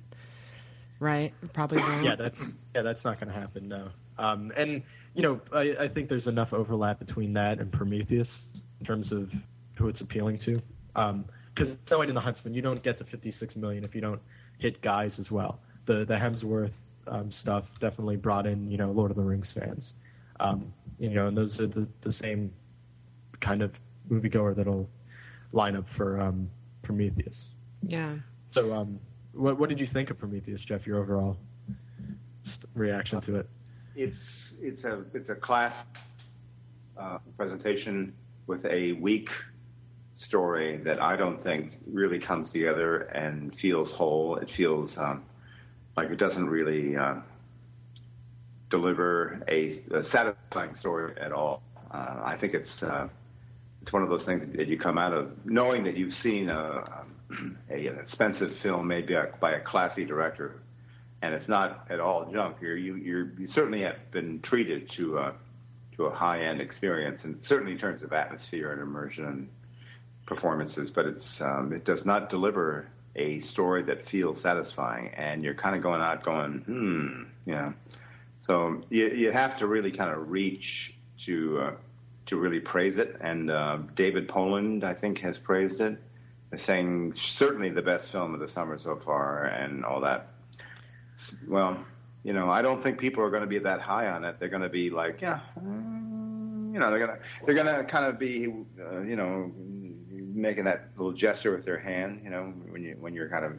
[0.98, 2.06] right, probably won't.
[2.06, 3.68] yeah, that's yeah, that's not going to happen.
[3.68, 3.90] No.
[4.18, 8.44] Um, and you know, I, I think there's enough overlap between that and Prometheus
[8.80, 9.32] in terms of
[9.78, 10.62] who it's appealing to.
[10.94, 14.22] Because um, White and the Huntsman, you don't get to 56 million if you don't
[14.58, 15.60] hit guys as well.
[15.86, 16.74] The the Hemsworth
[17.08, 19.94] um, stuff definitely brought in you know Lord of the Rings fans.
[20.40, 22.52] Um, you know, and those are the, the same
[23.40, 23.72] kind of
[24.10, 24.90] moviegoer that'll
[25.52, 26.50] line up for um,
[26.84, 27.50] Prometheus.
[27.82, 28.18] Yeah.
[28.52, 29.00] So, um,
[29.34, 30.86] what what did you think of Prometheus, Jeff?
[30.86, 31.38] Your overall
[32.74, 33.50] reaction to it?
[33.96, 35.74] It's it's a it's a class
[36.98, 38.14] uh, presentation
[38.48, 39.30] with a weak
[40.16, 44.38] story that I don't think really comes together and feels whole.
[44.38, 45.24] It feels um,
[45.96, 47.16] like it doesn't really uh,
[48.70, 51.62] deliver a, a, satisfying story at all.
[51.92, 53.08] Uh, I think it's uh,
[53.82, 56.84] it's one of those things that you come out of knowing that you've seen a,
[57.70, 60.60] a an expensive film made by a, by a classy director,
[61.22, 62.58] and it's not at all junk.
[62.62, 65.34] You're, you you're, you certainly have been treated to a
[65.96, 69.50] to a high end experience, and certainly in terms of atmosphere and immersion and
[70.28, 70.92] performances.
[70.92, 75.76] But it's um, it does not deliver a story that feels satisfying, and you're kind
[75.76, 77.72] of going out going, hmm, yeah.
[78.42, 80.94] So you you have to really kind of reach
[81.26, 81.60] to.
[81.60, 81.72] Uh,
[82.28, 86.00] to really praise it, and uh, David Poland, I think, has praised it,
[86.58, 90.30] saying certainly the best film of the summer so far, and all that.
[91.48, 91.84] Well,
[92.24, 94.40] you know, I don't think people are going to be that high on it.
[94.40, 97.84] They're going to be like, yeah, uh, you know, they're going to they're going to
[97.84, 98.48] kind of be,
[98.80, 99.52] uh, you know,
[100.10, 103.54] making that little gesture with their hand, you know, when you when you're kind of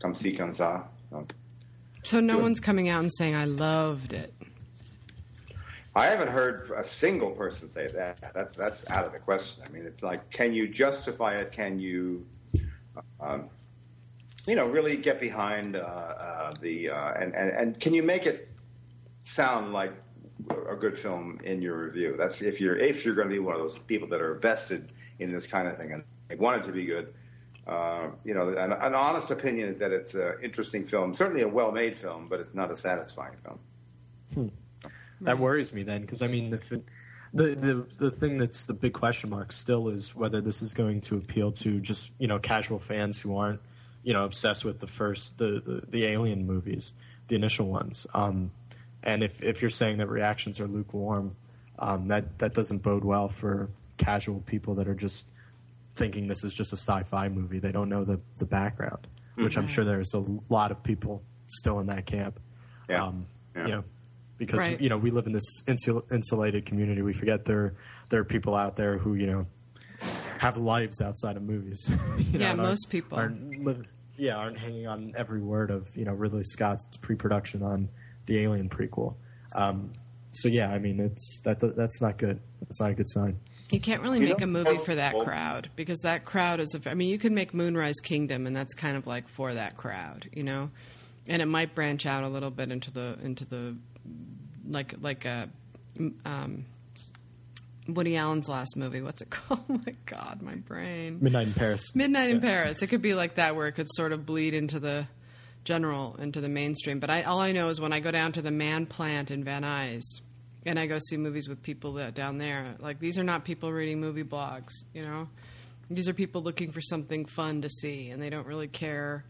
[0.00, 0.82] come see, come saw.
[1.10, 1.26] So,
[2.02, 2.42] so no good.
[2.42, 4.34] one's coming out and saying I loved it.
[5.94, 8.32] I haven't heard a single person say that.
[8.34, 9.62] That's that's out of the question.
[9.64, 11.52] I mean, it's like, can you justify it?
[11.52, 12.26] Can you,
[13.20, 13.50] um,
[14.46, 18.26] you know, really get behind uh, uh, the uh, and, and and can you make
[18.26, 18.48] it
[19.24, 19.92] sound like
[20.68, 22.16] a good film in your review?
[22.16, 24.92] That's if you're if you're going to be one of those people that are vested
[25.18, 27.14] in this kind of thing and they want it to be good.
[27.64, 31.48] Uh, you know, an, an honest opinion is that it's an interesting film, certainly a
[31.48, 33.58] well-made film, but it's not a satisfying film.
[34.34, 34.48] Hmm
[35.22, 36.84] that worries me then because I mean if it,
[37.32, 41.00] the the the thing that's the big question mark still is whether this is going
[41.02, 43.60] to appeal to just you know casual fans who aren't
[44.02, 46.92] you know obsessed with the first the the, the Alien movies,
[47.28, 48.06] the initial ones.
[48.14, 48.50] Um,
[49.02, 51.36] and if if you're saying that reactions are lukewarm,
[51.78, 55.28] um, that that doesn't bode well for casual people that are just
[55.94, 57.58] thinking this is just a sci-fi movie.
[57.58, 59.60] They don't know the the background, which mm-hmm.
[59.60, 62.40] I'm sure there's a lot of people still in that camp.
[62.88, 63.04] Yeah.
[63.04, 63.66] Um, yeah.
[63.66, 63.84] You know,
[64.38, 64.80] because right.
[64.80, 67.02] you know we live in this insul- insulated community.
[67.02, 67.74] We forget there
[68.08, 69.46] there are people out there who you know
[70.42, 71.88] have lives outside of movies.
[72.32, 76.12] yeah, know, most people aren't live, yeah aren't hanging on every word of you know
[76.12, 77.88] Ridley Scott's pre-production on
[78.26, 79.14] the Alien prequel.
[79.54, 79.92] Um,
[80.32, 82.40] so yeah, I mean it's that that's not good.
[82.60, 83.38] That's not a good sign.
[83.70, 86.74] You can't really you make know, a movie for that crowd because that crowd is.
[86.74, 89.76] A, I mean, you could make Moonrise Kingdom, and that's kind of like for that
[89.76, 90.70] crowd, you know.
[91.28, 93.76] And it might branch out a little bit into the into the
[94.68, 95.48] like like a
[96.24, 96.66] um,
[97.88, 99.00] Woody Allen's last movie.
[99.00, 99.64] What's it called?
[99.68, 101.18] Oh my god, my brain.
[101.20, 101.94] Midnight in Paris.
[101.94, 102.34] Midnight yeah.
[102.36, 102.82] in Paris.
[102.82, 105.06] It could be like that, where it could sort of bleed into the
[105.64, 107.00] general, into the mainstream.
[107.00, 109.44] But I, all I know is when I go down to the Mann Plant in
[109.44, 110.20] Van Nuys,
[110.64, 113.72] and I go see movies with people that down there, like these are not people
[113.72, 114.70] reading movie blogs.
[114.94, 115.28] You know,
[115.90, 119.24] these are people looking for something fun to see, and they don't really care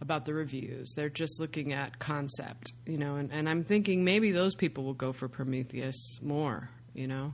[0.00, 0.92] about the reviews.
[0.94, 4.94] They're just looking at concept, you know, and, and I'm thinking maybe those people will
[4.94, 7.32] go for Prometheus more, you know.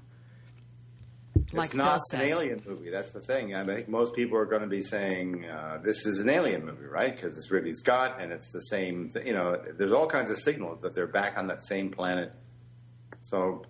[1.52, 2.90] Like it's not an alien movie.
[2.90, 3.54] That's the thing.
[3.54, 6.86] I, think most people are going to be saying uh, this is an alien movie,
[6.86, 7.14] right?
[7.14, 9.10] Because it's Ridley Scott, and it's the same.
[9.12, 12.32] Th- you know, there's all kinds of signals that they're back on that same planet.
[13.22, 13.64] So,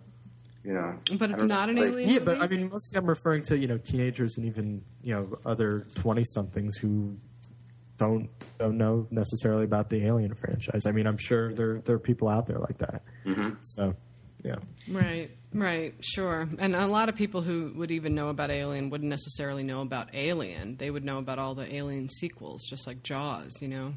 [0.64, 2.40] You know, But it's don't know, an like- alien Yeah, but?
[2.40, 6.22] I mean, mostly I'm referring to you know teenagers and even you know other twenty
[6.24, 7.16] somethings who
[7.98, 10.86] don't don't know necessarily about the Alien franchise.
[10.86, 13.02] I mean, I'm sure there there are people out there like that.
[13.26, 13.50] Mm-hmm.
[13.62, 13.94] So,
[14.44, 14.56] yeah,
[14.88, 16.48] Right, right, sure.
[16.58, 20.14] And a lot of people who would even know about Alien wouldn't necessarily know about
[20.14, 20.76] Alien.
[20.76, 23.94] They would know about all the Alien sequels, just like Jaws, you know.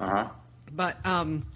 [0.00, 0.28] Uh-huh.
[0.72, 1.46] But um,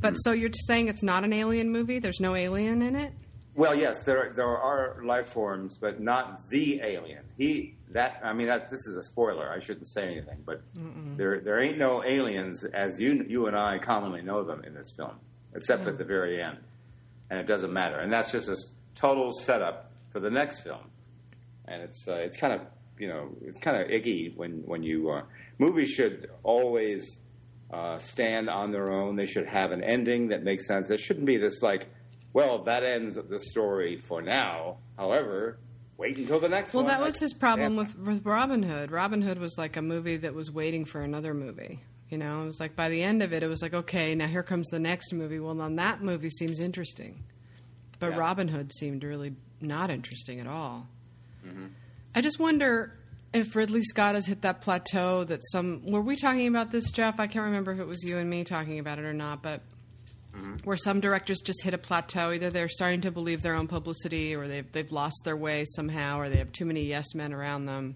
[0.00, 1.98] but so you're saying it's not an Alien movie?
[1.98, 3.12] There's no alien in it?
[3.54, 7.22] Well, yes, there there are life forms, but not the alien.
[7.36, 9.50] He that I mean that this is a spoiler.
[9.50, 10.62] I shouldn't say anything, but
[11.16, 14.90] there there ain't no aliens as you you and I commonly know them in this
[14.96, 15.16] film,
[15.54, 16.58] except at the very end,
[17.30, 17.98] and it doesn't matter.
[17.98, 18.56] And that's just a
[18.94, 20.90] total setup for the next film,
[21.66, 22.60] and it's uh, it's kind of
[22.98, 25.22] you know it's kind of icky when when you uh,
[25.58, 27.18] movies should always
[27.72, 29.16] uh, stand on their own.
[29.16, 30.88] They should have an ending that makes sense.
[30.88, 31.88] There shouldn't be this like,
[32.32, 34.78] well, that ends the story for now.
[34.98, 35.58] However,
[35.96, 36.92] wait until the next Well, one.
[36.92, 37.78] that was his problem Yeah.
[37.80, 38.90] with with Robin Hood.
[38.90, 41.80] Robin Hood was like a movie that was waiting for another movie.
[42.10, 44.26] You know, it was like by the end of it, it was like, okay, now
[44.26, 45.38] here comes the next movie.
[45.40, 47.24] Well, then that movie seems interesting,
[48.02, 48.18] but Yeah.
[48.18, 50.88] Robin Hood seemed really not interesting at all.
[51.46, 51.66] Mm-hmm.
[52.16, 52.92] I just wonder
[53.32, 55.82] if Ridley Scott has hit that plateau that some.
[55.90, 57.20] Were we talking about this, Jeff?
[57.20, 59.62] I can't remember if it was you and me talking about it or not, but
[60.34, 60.56] Mm-hmm.
[60.64, 62.32] where some directors just hit a plateau.
[62.32, 66.18] Either they're starting to believe their own publicity, or they've they've lost their way somehow,
[66.18, 67.94] or they have too many yes men around them.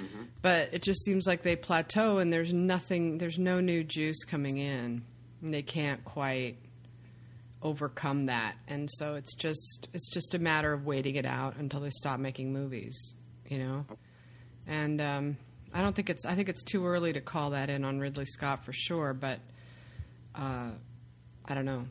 [0.00, 0.22] Mm-hmm.
[0.40, 4.56] But it just seems like they plateau, and there's nothing, there's no new juice coming
[4.56, 5.02] in,
[5.42, 6.56] and they can't quite
[7.62, 8.54] overcome that.
[8.68, 12.18] And so it's just it's just a matter of waiting it out until they stop
[12.20, 13.14] making movies,
[13.46, 13.86] you know.
[14.66, 15.36] And um,
[15.74, 18.24] I don't think it's I think it's too early to call that in on Ridley
[18.26, 19.38] Scott for sure, but
[20.34, 20.70] uh,
[21.44, 21.84] I don't know.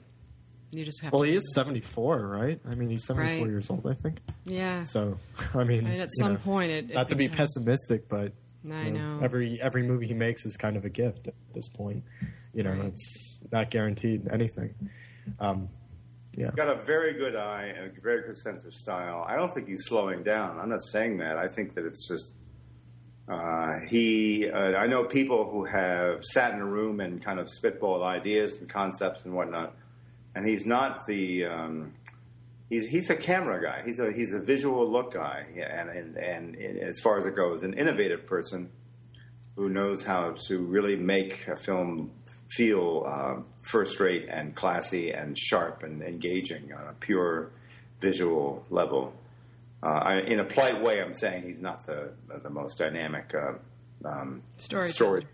[0.72, 2.60] You just have well, he is 74, right?
[2.72, 3.50] I mean, he's 74 Right.
[3.52, 4.20] years old, I think.
[4.46, 4.84] yeah.
[4.84, 5.18] So,
[5.56, 8.34] I mean, I mean, at some know, point, it, it not to be pessimistic, but
[8.72, 9.20] I you know.
[9.24, 12.04] every every movie he makes is kind of a gift at this point.
[12.54, 12.86] You know, Right.
[12.86, 14.76] it's not guaranteed anything.
[15.40, 15.70] Um,
[16.36, 16.52] yeah.
[16.56, 19.26] got a very good eye and a very good sense of style.
[19.28, 20.60] I don't think he's slowing down.
[20.60, 21.38] I'm not saying that.
[21.38, 22.36] I think that it's just
[23.28, 24.50] uh, he.
[24.50, 28.58] Uh, I know people who have sat in a room and kind of spitballed ideas
[28.58, 29.76] and concepts and whatnot,
[30.34, 31.46] and he's not the.
[31.46, 31.94] Um,
[32.70, 33.84] he's he's a camera guy.
[33.86, 37.36] He's a he's a visual look guy, and, and and and as far as it
[37.36, 38.70] goes, an innovative person
[39.56, 42.12] who knows how to really make a film
[42.50, 47.52] feel uh, first rate and classy and sharp and engaging on a pure
[48.02, 49.14] visual level.
[49.82, 52.12] Uh, I, in a polite way, I'm saying he's not the
[52.44, 53.54] the most dynamic uh,
[54.08, 54.92] um, Storyteller.
[54.92, 55.26] story.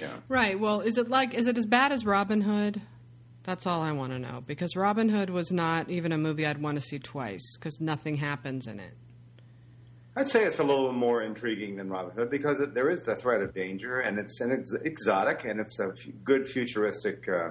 [0.00, 0.16] Yeah.
[0.28, 0.58] Right.
[0.58, 2.80] Well, is it like is it as bad as Robin Hood?
[3.44, 6.60] That's all I want to know because Robin Hood was not even a movie I'd
[6.60, 8.92] want to see twice because nothing happens in it.
[10.18, 13.14] I'd say it's a little more intriguing than Robin Hood because it, there is the
[13.14, 17.50] threat of danger, and it's and it's exotic, and it's a f- good futuristic, uh,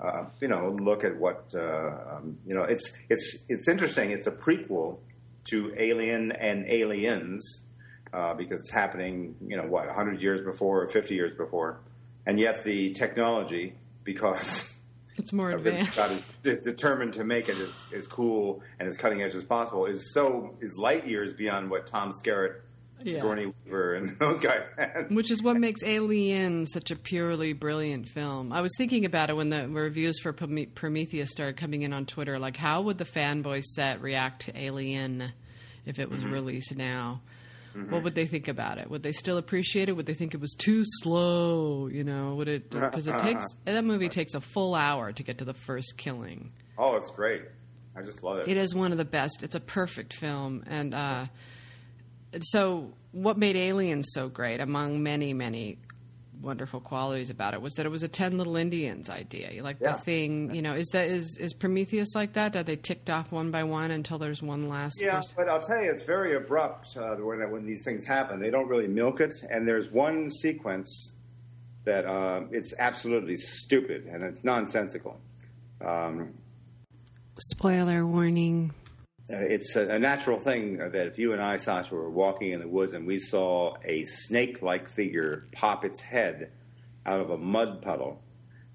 [0.00, 2.64] uh, you know, look at what uh, um, you know.
[2.64, 4.10] It's it's it's interesting.
[4.10, 4.98] It's a prequel
[5.44, 7.60] to Alien and Aliens
[8.12, 11.78] uh, because it's happening, you know, what hundred years before or fifty years before,
[12.26, 14.72] and yet the technology because.
[15.18, 15.92] It's more advanced.
[15.94, 19.44] Scott is de- determined to make it as, as cool and as cutting edge as
[19.44, 22.60] possible is so is light years beyond what Tom Skerritt,
[23.02, 23.14] Yeah.
[23.14, 25.10] Sigourney Weaver, and those guys had.
[25.10, 28.52] Which is what makes Alien such a purely brilliant film.
[28.52, 32.38] I was thinking about it when the reviews for Prometheus started coming in on Twitter.
[32.38, 35.32] Like, how would the fanboy set react to Alien
[35.84, 36.32] if it was mm-hmm.
[36.32, 37.22] released now?
[37.90, 38.88] What would they think about it?
[38.90, 39.92] Would they still appreciate it?
[39.92, 41.88] Would they think it was too slow?
[41.88, 42.70] You know, would it?
[42.70, 46.52] Because it takes that movie takes a full hour to get to the first killing.
[46.78, 47.42] Oh, it's great.
[47.94, 48.48] I just love it.
[48.48, 49.42] It is one of the best.
[49.42, 51.26] It's a perfect film, and uh,
[52.40, 55.78] so what made Alien so great, among many, many
[56.40, 59.50] wonderful qualities about it, was that it was a Ten Little Indians idea.
[59.52, 59.92] You Like Yeah.
[59.92, 62.54] the thing, you know, is that is is Prometheus like that?
[62.56, 65.00] Are they ticked off one by one until there's one last?
[65.00, 65.34] Yeah, person?
[65.36, 68.40] but I'll tell you, it's very abrupt uh, when when these things happen.
[68.40, 71.12] They don't really milk it, and there's one sequence
[71.84, 75.20] that uh, it's absolutely stupid and it's nonsensical.
[75.80, 76.34] Um,
[77.38, 78.72] Spoiler warning.
[79.28, 82.60] Uh, it's a, a natural thing that if you and I, Sasha, were walking in
[82.60, 86.52] the woods and we saw a snake like figure pop its head
[87.04, 88.22] out of a mud puddle,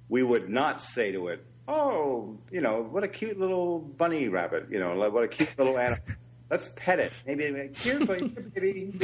[0.09, 4.67] we would not say to it, Oh, you know, what a cute little bunny rabbit,
[4.69, 6.03] you know, what a cute little animal.
[6.49, 7.13] Let's pet it.
[7.25, 8.99] Maybe, here, baby.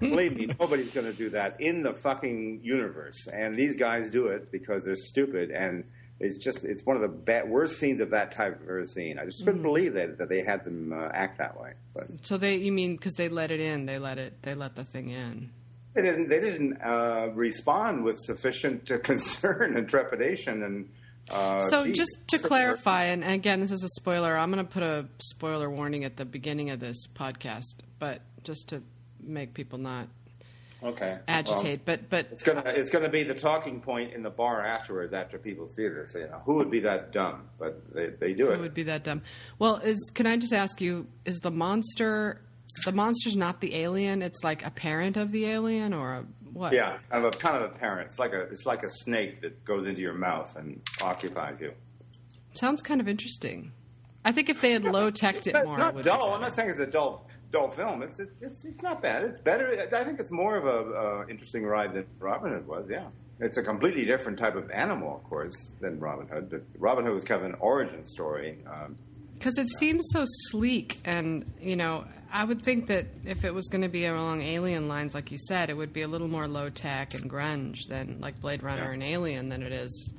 [0.00, 3.28] Believe me, nobody's going to do that in the fucking universe.
[3.32, 5.84] And these guys do it because they're stupid and
[6.20, 9.18] It's just it's one of the bad, worst scenes of that type I've ever seen.
[9.18, 11.72] I just couldn't believe that that they had them uh, act that way.
[11.92, 13.86] But So they, you mean because they let it in?
[13.86, 14.40] They let it.
[14.42, 15.50] They let the thing in.
[15.94, 20.88] they didn't they didn't uh, respond with sufficient uh, concern and trepidation and.
[21.30, 21.96] Uh, So geez.
[21.96, 24.36] just to clarify, and again, this is a spoiler.
[24.36, 28.68] I'm going to put a spoiler warning at the beginning of this podcast, but just
[28.68, 28.82] to
[29.22, 30.08] make people not
[30.84, 31.80] okay, agitate.
[31.86, 35.12] Well, but but it's gonna it's gonna be the talking point in the bar afterwards
[35.12, 36.14] after people see this.
[36.14, 37.48] You know, who would be that dumb?
[37.58, 38.60] But they, they do It it.
[38.60, 39.22] would be that dumb.
[39.58, 41.06] Well, is can I just ask you?
[41.24, 42.40] Is the monster
[42.84, 44.22] the monster's not the alien?
[44.22, 46.72] It's like a parent of the alien, or a what?
[46.72, 48.08] Yeah, I'm a kind of a parent.
[48.10, 51.72] It's like a it's like a snake that goes into your mouth and occupies you.
[52.52, 53.72] sounds kind of interesting.
[54.26, 56.32] I think if they had low teched it more, not it would be dull.
[56.32, 58.02] I'm not saying it's a dull dull film.
[58.02, 59.22] It's it's it's not bad.
[59.24, 59.66] It's better.
[59.94, 60.78] I think it's more of a
[61.22, 62.86] uh, interesting ride than Robin Hood was.
[62.90, 63.08] Yeah,
[63.40, 66.50] it's a completely different type of animal, of course, than Robin Hood.
[66.50, 68.58] But Robin Hood was kind of an origin story.
[68.66, 68.96] Um,
[69.34, 73.68] Because it seems so sleek, and you know, I would think that if it was
[73.68, 76.48] going to be along alien lines, like you said, it would be a little more
[76.48, 78.94] low tech and grunge than like Blade Runner Yeah.
[78.94, 80.12] and Alien than it is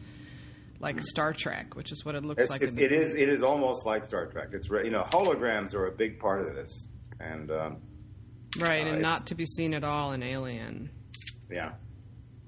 [0.79, 2.61] like Star Trek, which is what it looks it's, like.
[2.61, 4.49] it, it is it is almost like Star Trek.
[4.53, 6.71] It's you know holograms are a big part of this,
[7.19, 7.77] and um,
[8.59, 10.89] right, uh, and not to be seen at all in Alien.
[11.49, 11.73] yeah.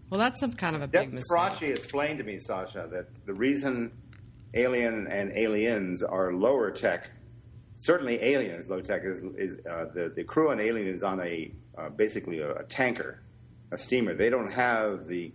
[0.09, 1.38] Well, that's some kind of a Jeff big mistake.
[1.38, 3.91] Faraci explained to me, Sasha, that the reason
[4.53, 7.11] Alien and Aliens are lower tech,
[7.80, 11.51] certainly Aliens low tech, is, is uh, the the crew on Alien is on a
[11.78, 13.22] uh, basically a, a tanker,
[13.74, 14.13] a steamer.
[14.13, 15.34] They don't have the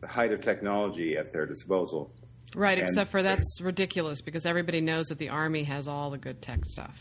[0.00, 2.12] the height of technology at their disposal.
[2.56, 6.18] Right, And- except for that's ridiculous because everybody knows that the army has all the
[6.18, 6.98] good tech stuff.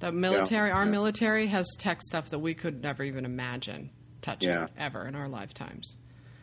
[0.00, 0.90] The military, our yeah.
[0.90, 3.90] military has tech stuff that we could never even imagine
[4.22, 4.66] touching Yeah.
[4.78, 5.96] ever in our lifetimes.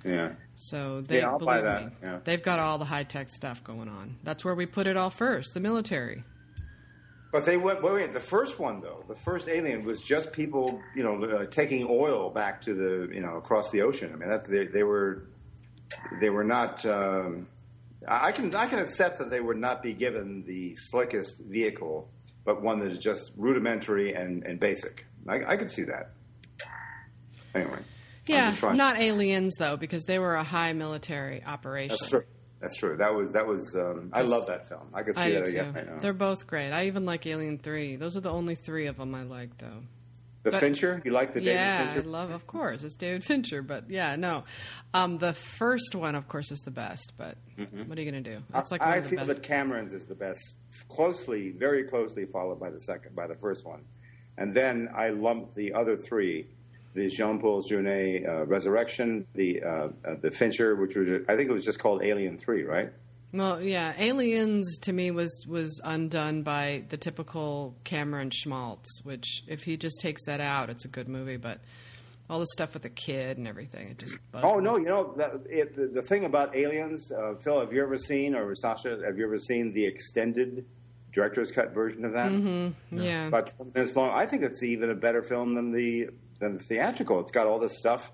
[0.03, 2.19] Yeah, So they Yeah, believe buy that, me, yeah.
[2.25, 4.17] they've got all the high tech stuff going on.
[4.23, 6.23] That's where we put it all first, the military.
[7.31, 7.81] but they went.
[7.81, 11.45] Wait, wait, the first one though, the first Alien was just people, you know, uh,
[11.45, 14.11] taking oil back to the, you know, across the ocean.
[14.13, 15.23] I mean, that they, they were,
[16.21, 16.85] they were not.
[16.85, 17.47] Um,
[18.07, 22.07] I I can I can accept that they would not be given the slickest vehicle,
[22.45, 25.05] but one that is just rudimentary and, and basic.
[25.27, 26.11] I, I could see that.
[27.55, 27.79] Anyway,
[28.25, 31.97] Yeah, not aliens though, because they were a high military operation.
[31.99, 32.23] That's true.
[32.59, 32.95] That's true.
[32.97, 33.75] That was that was.
[33.75, 34.89] Um, I love that film.
[34.93, 36.01] I could see I that again right.
[36.01, 36.71] They're both great.
[36.71, 37.97] I even like Alien Three.
[37.97, 39.83] Those are the only three of them I like, though.
[40.43, 41.01] The but- Fincher.
[41.03, 41.93] You like the David Fincher?
[41.95, 42.31] yeah, I love.
[42.31, 44.43] Of course, it's David Fincher, but yeah, no.
[44.93, 47.13] Um, the first one, of course, is the best.
[47.17, 48.43] But what are you going to do?
[48.53, 49.27] It's like I of feel best.
[49.29, 50.53] that Cameron's is the best,
[50.89, 53.81] closely, very closely followed by the second, by the first one,
[54.37, 56.47] and then I lump the other three:
[56.93, 59.67] the Jean Paul Jeunet uh, Resurrection, the uh,
[60.05, 62.91] uh, the Fincher, which was I think it was just called Alien Three, right?
[63.33, 69.01] Well, yeah, Aliens to me was was undone by the typical Cameron schmaltz.
[69.03, 71.37] Which, if he just takes that out, it's a good movie.
[71.37, 71.59] But
[72.29, 74.63] all the stuff with the kid and everything, it just Oh me.
[74.63, 77.59] no, you know the, it, the, the thing about Aliens, uh, Phil.
[77.59, 80.65] Have you ever seen, or Sasha, have you ever seen the extended
[81.11, 82.31] director's cut version of that?
[82.31, 83.01] Mm-hmm.
[83.01, 84.11] yeah, about 20 minutes long.
[84.11, 86.09] I think it's even a better film than the
[86.39, 87.19] than the theatrical.
[87.19, 88.11] It's got all this stuff.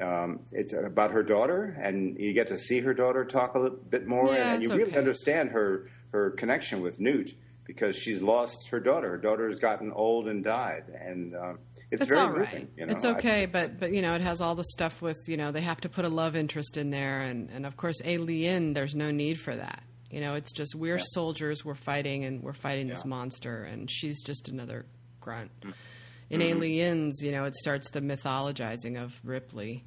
[0.00, 3.78] Um, it's about her daughter, and you get to see her daughter talk a little
[3.78, 4.98] bit more, Yeah, and you really okay.
[4.98, 7.34] understand her her connection with Newt
[7.64, 9.10] because she's lost her daughter.
[9.10, 11.58] Her daughter has gotten old and died, and um,
[11.90, 12.68] it's, very all moving.
[12.76, 12.92] You know?
[12.92, 15.50] It's I- okay, but but you know, it has all the stuff with you know
[15.52, 18.74] they have to put a love interest in there, and and of course, Alien.
[18.74, 19.82] There's no need for that.
[20.10, 24.22] You know, it's just we're soldiers, we're fighting, and we're fighting this monster, and she's
[24.22, 24.86] just another
[25.20, 25.50] grunt.
[25.62, 25.74] Mm.
[26.28, 26.48] In Mm-hmm.
[26.58, 29.84] Aliens, you know, it starts the mythologizing of Ripley.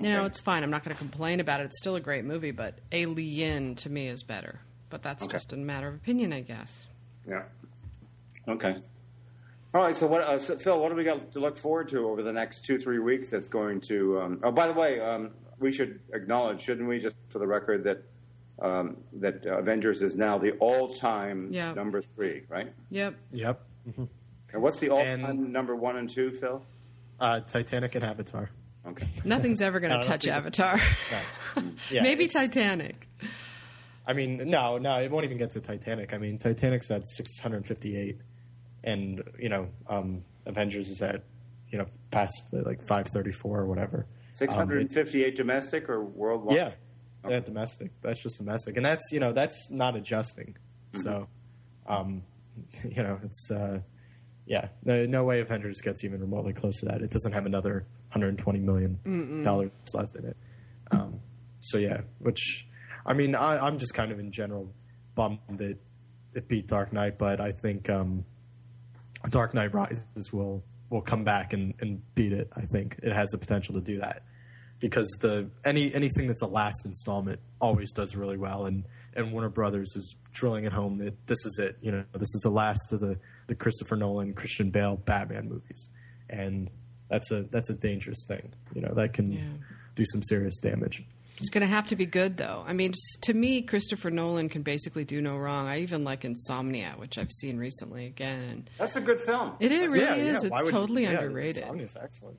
[0.00, 0.62] You know, it's fine.
[0.62, 1.64] I'm not going to complain about it.
[1.64, 4.60] It's still a great movie, but Alien to me is better.
[4.90, 5.32] But that's Okay.
[5.32, 6.88] just a matter of opinion, I guess.
[7.26, 7.44] Yeah.
[8.46, 8.76] Okay.
[9.72, 9.96] All right.
[9.96, 10.78] So, what, uh, so, Phil?
[10.78, 13.30] What do we got to look forward to over the next two, three weeks?
[13.30, 14.20] That's going to.
[14.20, 17.84] Um, oh, by the way, um, we should acknowledge, shouldn't we, just for the record,
[17.84, 18.02] that
[18.58, 21.72] um, that uh, Avengers is now the all-time Yeah.
[21.74, 22.72] number three, right?
[22.90, 23.14] Yep.
[23.32, 23.60] Yep.
[24.52, 26.62] And what's the all-time And- number one and two, Phil?
[27.18, 28.50] Uh, Titanic and Avatar.
[28.86, 29.08] Okay.
[29.24, 30.80] Nothing's ever going to don't touch think Avatar.
[31.90, 33.08] Yeah, Maybe Titanic.
[34.06, 36.12] I mean, no, no, it won't even get to Titanic.
[36.12, 38.18] I mean, Titanic's at 658,
[38.84, 41.22] and you know, um, Avengers is at
[41.70, 44.06] you know past like 534 or whatever.
[44.34, 46.56] 658 Um, it- domestic or worldwide?
[46.56, 46.72] yeah,
[47.26, 47.90] yeah, domestic.
[48.02, 50.56] That's just domestic, and that's you know that's not adjusting.
[50.92, 51.26] So,
[51.86, 52.22] um,
[52.84, 53.80] you know, it's uh,
[54.46, 57.02] yeah, no, no way Avengers gets even remotely close to that.
[57.02, 60.36] It doesn't have another 120 million dollars left in it.
[60.92, 61.20] Um,
[61.60, 62.66] so yeah, which
[63.04, 64.72] I mean, I, I'm just kind of in general
[65.14, 65.76] bummed that
[66.34, 68.24] it beat Dark Knight, but I think um,
[69.30, 72.48] Dark Knight Rises will will come back and, and beat it.
[72.56, 74.22] I think it has the potential to do that
[74.78, 78.84] because the any anything that's a last installment always does really well, and
[79.16, 81.76] and Warner Brothers is drilling it home that this is it.
[81.80, 85.88] You know, this is the last of the the Christopher Nolan, Christian Bale Batman movies,
[86.28, 86.70] and
[87.08, 88.52] that's a that's a dangerous thing.
[88.74, 89.40] You know, that can Yeah.
[89.94, 91.04] do some serious damage.
[91.38, 92.64] It's going to have to be good, though.
[92.66, 95.66] I mean, s- to me, Christopher Nolan can basically do no wrong.
[95.66, 98.66] I even like Insomnia, which I've seen recently again.
[98.78, 99.52] That's a good film.
[99.60, 100.26] it, it really yeah, is.
[100.26, 101.62] yeah, It's would you- totally yeah, underrated.
[101.64, 102.38] Insomnia's excellent.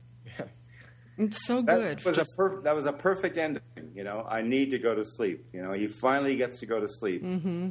[1.18, 2.06] It's so That good.
[2.06, 3.62] was a Just- per- that was a perfect ending.
[3.96, 5.46] You know, I need to go to sleep.
[5.54, 7.24] You know, he finally gets to go to sleep.
[7.24, 7.70] Mm-hmm.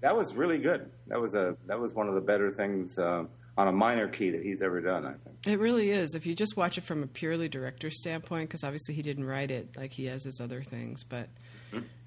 [0.00, 0.90] That was really good.
[1.08, 3.24] That was a that was one of the better things uh,
[3.58, 5.04] on a minor key that he's ever done.
[5.06, 5.36] I think.
[5.46, 6.14] It really is.
[6.14, 9.50] If you just watch it from a purely director standpoint, because obviously he didn't write
[9.50, 11.28] it like he has his other things, but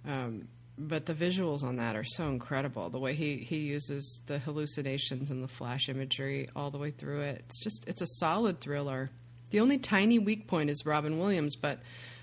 [0.07, 2.89] um, but the visuals on that are so incredible.
[2.89, 7.21] The way he he uses the hallucinations and the flash imagery all the way through
[7.21, 7.43] it.
[7.45, 9.09] It's just it's a solid thriller.
[9.49, 11.79] The only tiny weak point is Robin Williams, but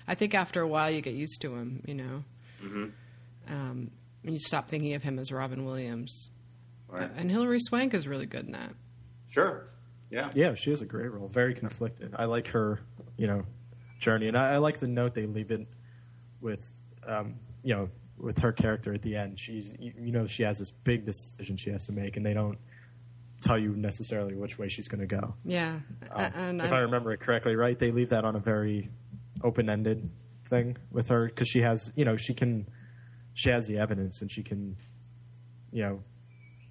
[0.07, 1.83] I think after a while you get used to him.
[1.85, 2.23] You know,
[3.47, 3.91] um,
[4.23, 6.29] and you stop thinking of him as Robin Williams.
[6.87, 7.09] Right.
[7.17, 8.73] And Hilary Swank is really good in that.
[9.29, 9.67] Sure.
[10.09, 10.31] Yeah.
[10.33, 11.27] Yeah, she has a great role.
[11.27, 12.13] Very conflicted.
[12.15, 12.79] I like her,
[13.17, 13.43] you know,
[13.99, 15.67] journey, and I, I like the note they leave it
[16.39, 19.39] with, um, you know, with her character at the end.
[19.39, 22.33] She's, you, you know, she has this big decision she has to make, and they
[22.33, 22.57] don't
[23.41, 25.35] tell you necessarily which way she's going to go.
[25.45, 25.79] Yeah,
[26.11, 27.77] Um, and if I- I remember it correctly, right?
[27.77, 28.89] They leave that on a very
[29.43, 30.09] open-ended
[30.49, 32.67] thing with her because she has, you know, she can,
[33.33, 34.75] she has the evidence, and she can,
[35.71, 36.03] you know,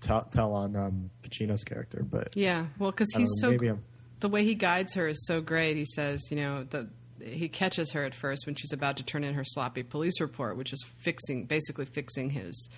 [0.01, 2.37] tell tell on um, Pacino's character, but.
[2.37, 3.83] Yeah, well, because he's know, so I'm-
[4.21, 5.77] the way he guides her is so great.
[5.77, 6.89] He says, you know, the
[7.25, 10.57] he catches her at first when she's about to turn in her sloppy police report,
[10.57, 12.69] which is fixing basically fixing his,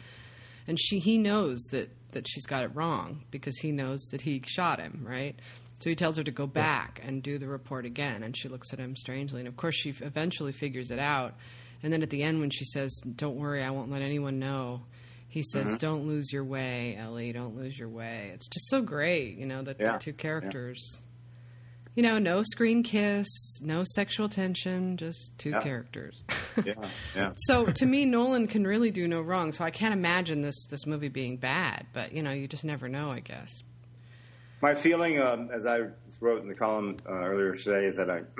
[0.66, 4.42] and she he knows that that she's got it wrong because he knows that he
[4.46, 5.38] shot him, right?
[5.80, 8.72] So he tells her to go back and do the report again, and she looks
[8.72, 11.34] at him strangely, and of course she eventually figures it out.
[11.82, 14.82] And then at the end, when she says, "Don't worry, I won't let anyone know,"
[15.28, 15.76] he says, mm-hmm.
[15.76, 17.32] "Don't lose your way, Ellie.
[17.32, 21.00] Don't lose your way." It's just so great, you know, that Yeah, the two characters.
[21.98, 23.26] You know, no screen kiss,
[23.60, 25.62] no sexual tension, just two Yeah.
[25.62, 26.22] characters.
[26.64, 26.74] Yeah.
[27.16, 27.32] Yeah.
[27.36, 29.50] so to me, Nolan can really do no wrong.
[29.50, 32.88] So I can't imagine this this movie being bad, but you know, you just never
[32.88, 33.10] know.
[33.10, 33.50] I guess.
[34.62, 35.88] My feeling, um, as I
[36.20, 38.18] wrote in the column uh, earlier today, is that I,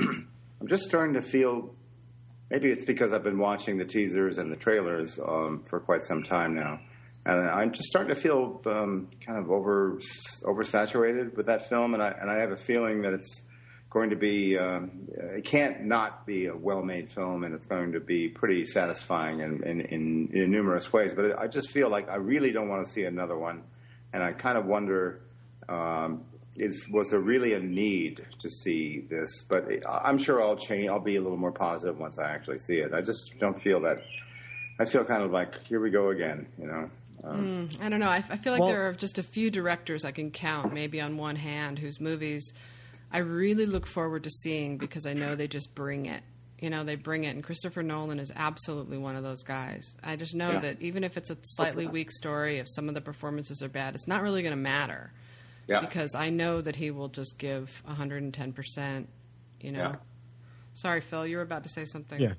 [0.60, 1.74] I'm just starting to feel.
[2.52, 6.22] Maybe it's because I've been watching the teasers and the trailers um, for quite some
[6.22, 6.78] time now,
[7.26, 9.98] and I'm just starting to feel um, kind of over
[10.44, 13.42] oversaturated with that film, and I and I have a feeling that it's
[13.90, 14.58] going to be.
[14.58, 19.40] Um, it can't not be a well-made film, and it's going to be pretty satisfying
[19.40, 21.14] in in, in, in numerous ways.
[21.14, 23.62] But I just feel like I really don't want to see another one,
[24.12, 25.20] and I kind of wonder
[25.68, 26.24] um,
[26.56, 29.44] is was there really a need to see this?
[29.48, 30.88] But I'm sure I'll change.
[30.88, 32.92] I'll be a little more positive once I actually see it.
[32.92, 33.98] I just don't feel that.
[34.80, 36.46] I feel kind of like here we go again.
[36.58, 36.90] You know.
[37.24, 38.08] Um, I don't know.
[38.08, 41.00] I, I feel like Well- there are just a few directors I can count, maybe
[41.00, 42.52] on one hand, whose movies
[43.10, 46.22] I really look forward to seeing because I know they just bring it.
[46.60, 49.94] You know, they bring it, and Christopher Nolan is absolutely one of those guys.
[50.02, 50.58] I just know Yeah.
[50.58, 53.94] that even if it's a slightly weak story, if some of the performances are bad,
[53.94, 55.12] it's not really going to matter
[55.68, 55.80] yeah.
[55.80, 59.06] because I know that he will just give 110%.
[59.60, 59.78] You know.
[59.78, 59.96] Yeah.
[60.74, 62.20] Sorry, Phil, you were about to say something.
[62.20, 62.34] Yeah.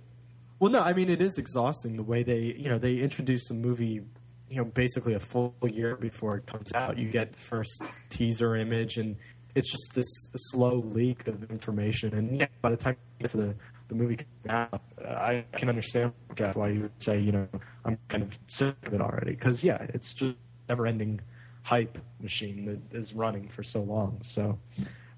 [0.59, 3.53] Well, no, I mean it is exhausting the way they, you know, they introduce the
[3.53, 4.01] movie,
[4.49, 6.97] you know, basically a full year before it comes out.
[6.97, 9.15] You get the first teaser image, and
[9.59, 10.07] it's just this
[10.51, 12.13] slow leak of information.
[12.15, 13.55] And yeah, by the time you get to the
[13.89, 17.47] the movie coming out, uh, I can understand Jeff why you would say, you know,
[17.85, 20.35] I'm kind of sick of it already because yeah, it's just
[20.69, 21.19] never-ending
[21.63, 24.19] hype machine that is running for so long.
[24.21, 24.57] So,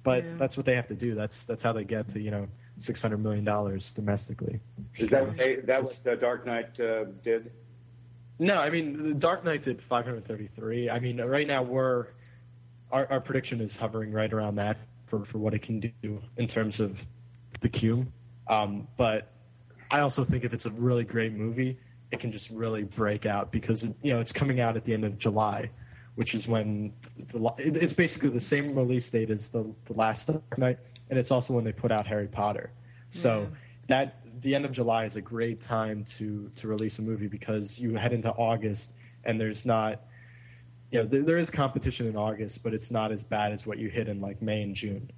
[0.04, 0.30] but Yeah.
[0.38, 1.14] that's what they have to do.
[1.16, 2.48] That's that's how they get to you know
[2.80, 4.60] six hundred million dollars domestically.
[4.98, 7.52] Is that what they, that what the Dark Knight uh, did?
[8.40, 10.90] No, I mean the Dark Knight did 533.
[10.90, 12.08] I mean right now we're
[12.92, 16.48] our, our prediction is hovering right around that for, for what it can do in
[16.48, 17.00] terms of
[17.60, 18.08] the cume.
[18.48, 19.32] Um, but
[19.90, 21.78] I also think if it's a really great movie,
[22.12, 24.94] it can just really break out because it, you know it's coming out at the
[24.94, 25.70] end of July,
[26.16, 26.94] which is when
[27.32, 30.78] the, the it's basically the same release date as the the last night,
[31.10, 32.72] and it's also when they put out Harry Potter.
[33.12, 33.48] So
[33.88, 37.78] that the end of July is a great time to to release a movie because
[37.78, 38.92] you head into August
[39.24, 40.02] and there's not
[40.92, 43.78] you know there, there is competition in August, but it's not as bad as what
[43.78, 45.12] you hit in like May and June,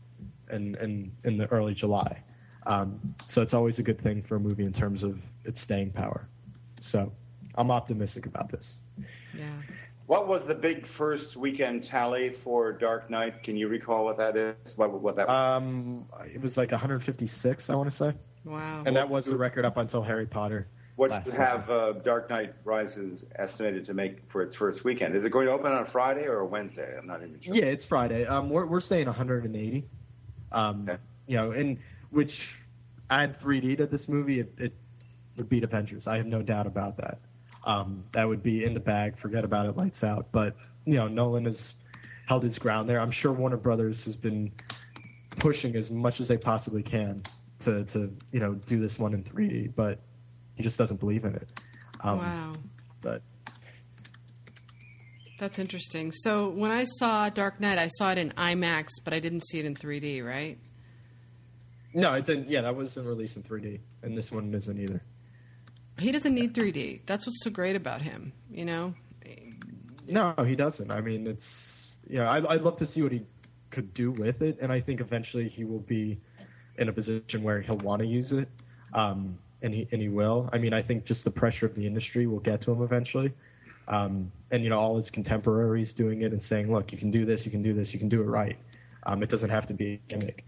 [0.49, 2.23] and and in the early July.
[2.65, 5.91] Um, so it's always a good thing for a movie in terms of its staying
[5.91, 6.27] power.
[6.81, 7.11] So
[7.55, 8.75] I'm optimistic about this.
[9.37, 9.51] Yeah.
[10.05, 13.41] What was the big first weekend tally for Dark Knight?
[13.43, 14.55] Can you recall what that is?
[14.75, 15.29] What, what that?
[15.29, 18.13] Um, it was like 156, I want to say,
[18.43, 18.83] Wow.
[18.85, 20.67] and that was the record up until Harry Potter.
[20.95, 25.15] What last you have uh, Dark Knight Rises estimated to make for its first weekend?
[25.15, 26.95] Is it going to open on a Friday or a Wednesday?
[26.97, 27.55] I'm not even sure.
[27.55, 28.25] Yeah, it's Friday.
[28.25, 29.85] Um, we're we're saying 180.
[30.51, 31.01] Um, Okay.
[31.27, 31.79] you know, and
[32.11, 32.37] which
[33.09, 34.73] add 3D to this movie, it, it
[35.37, 36.05] would beat Avengers.
[36.05, 37.19] I have no doubt about that.
[37.65, 39.17] Um, that would be in the bag.
[39.17, 39.75] Forget about it.
[39.77, 40.27] Lights out.
[40.31, 41.73] But you know, Nolan has
[42.27, 42.99] held his ground there.
[42.99, 44.51] I'm sure Warner Brothers has been
[45.39, 47.23] pushing as much as they possibly can
[47.61, 49.99] to to you know do this one in 3D, but
[50.55, 51.47] he just doesn't believe in it.
[52.01, 52.53] Um, wow.
[53.01, 53.21] But
[55.39, 56.11] That's interesting.
[56.11, 59.59] So when I saw Dark Knight, I saw it in IMAX, but I didn't see
[59.59, 60.57] it in 3D, right?
[61.93, 62.49] no, it didn't.
[62.49, 65.01] Yeah, that wasn't released in 3D, and this one isn't either.
[65.99, 67.01] He doesn't need 3D.
[67.05, 68.95] That's what's so great about him, you know?
[70.07, 70.91] No, he doesn't.
[70.91, 71.45] I mean, it's
[72.09, 72.29] yeah.
[72.29, 73.25] I'd, I'd love to see what he
[73.69, 76.19] could do with it, and I think eventually he will be
[76.77, 78.49] in a position where he'll want to use it,
[78.93, 80.49] um, and he and he will.
[80.53, 83.33] I mean, I think just the pressure of the industry will get to him eventually,
[83.87, 87.25] um, and you know, all his contemporaries doing it and saying, "Look, you can do
[87.25, 88.57] this, you can do this, you can do it right."
[89.05, 90.43] Um, it doesn't have to be a gimmick,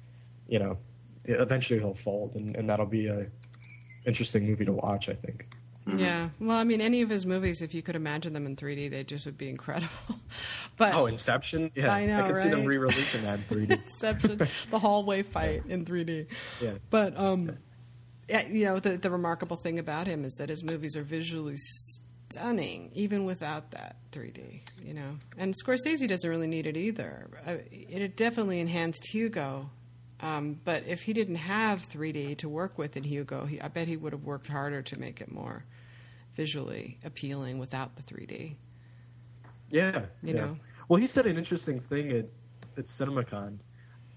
[0.48, 0.78] you know.
[1.26, 3.28] Eventually, he'll fold, and, and that'll be a
[4.06, 5.10] interesting movie to watch.
[5.10, 5.46] I think.
[5.88, 6.30] Yeah.
[6.40, 9.04] Well, I mean, any of his movies, if you could imagine them in 3D, they
[9.04, 9.90] just would be incredible.
[10.78, 11.72] but Oh, Inception!
[11.76, 12.68] Yeah, I know, I could see them right?
[12.70, 13.72] re-releasing that in 3D.
[13.86, 14.38] Inception,
[14.72, 16.26] the hallway fight in 3D.
[16.60, 16.72] Yeah.
[16.90, 17.54] But um, yeah,
[18.30, 21.56] you know, the the remarkable thing about him is that his movies are visually
[22.32, 24.62] stunning, even without that 3D.
[24.84, 27.30] You know, and Scorsese doesn't really need it either.
[27.46, 29.70] Uh, It definitely enhanced Hugo.
[30.22, 33.88] Um, but if he didn't have 3D to work with in Hugo, he, I bet
[33.88, 35.66] he would have worked harder to make it more
[36.36, 38.56] visually appealing without the 3D.
[39.70, 40.42] Yeah, You yeah.
[40.42, 40.58] know?
[40.88, 42.26] Well, he said an interesting thing at
[42.78, 43.58] at CinemaCon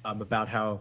[0.04, 0.80] um, about how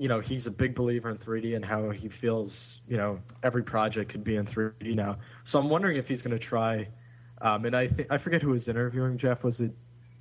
[0.00, 3.62] you know he's a big believer in 3D and how he feels you know every
[3.62, 5.18] project could be in 3D now.
[5.44, 6.88] So I'm wondering if he's going to try.
[7.42, 9.44] Um, and I think I forget who was interviewing Jeff.
[9.44, 9.72] Was it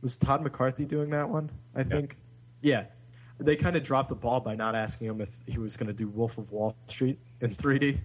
[0.01, 1.49] was Todd McCarthy doing that one?
[1.73, 2.17] I think.
[2.61, 2.86] Yeah.
[3.39, 5.93] They kind of dropped the ball by not asking him if he was going to
[5.93, 7.99] do Wolf of Wall Street in 3D.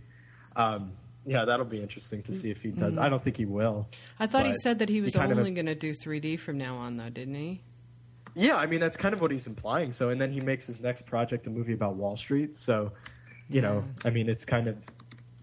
[0.55, 0.93] Um,
[1.27, 2.97] yeah, that'll be interesting to see if he does.
[2.97, 3.89] I don't think he will.
[4.21, 6.57] I thought he said that he was kind of- only going to do 3D from
[6.57, 7.63] now on, though, didn't he?
[8.35, 9.93] Yeah, I mean that's kind of what he's implying.
[9.93, 12.57] So, and then he makes his next project a movie about Wall Street.
[12.57, 12.93] So,
[13.49, 14.07] you know, mm.
[14.07, 14.77] I mean, it's kind of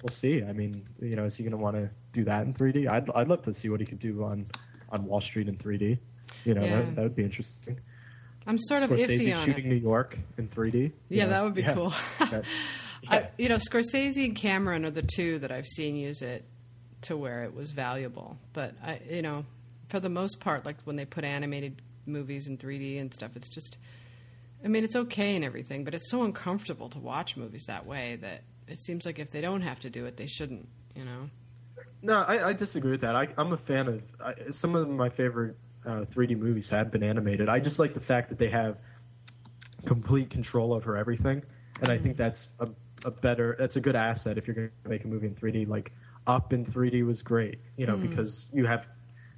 [0.03, 0.43] we'll see.
[0.43, 2.89] I mean, you know, is he going to want to do that in 3D?
[2.89, 4.45] I'd I'd love to see what he could do on
[4.89, 5.97] on Wall Street in 3D.
[6.45, 6.81] You know, Yeah.
[6.81, 7.79] that, that would be interesting.
[8.47, 9.69] I'm sort of Scorsese iffy on shooting it.
[9.69, 10.91] New York in 3D.
[11.09, 11.29] Yeah, know?
[11.29, 11.73] that would be Yeah.
[11.73, 11.93] cool.
[12.19, 12.45] That-
[13.07, 16.45] I, you know, Scorsese and Cameron are the two that I've seen use it
[17.03, 18.37] to where it was valuable.
[18.53, 19.43] But I, you know,
[19.89, 23.49] for the most part, like when they put animated movies in 3D and stuff, it's
[23.49, 23.78] just,
[24.64, 28.18] I mean, it's okay and everything, but it's so uncomfortable to watch movies that way
[28.22, 30.68] that it seems like if they don't have to do it, they shouldn't.
[30.95, 31.30] You know.
[32.02, 33.16] No, I, I disagree with that.
[33.16, 37.04] I, I'm a fan of I, some of my favorite uh, 3D movies have been
[37.04, 37.49] animated.
[37.49, 38.80] I just like the fact that they have
[39.86, 41.43] complete control over everything,
[41.82, 42.70] and I think that's a,
[43.06, 45.68] a better, that's a good asset if you're going to make a movie in 3D.
[45.68, 45.91] Like
[46.28, 48.88] Up in 3D was great, you know, because you have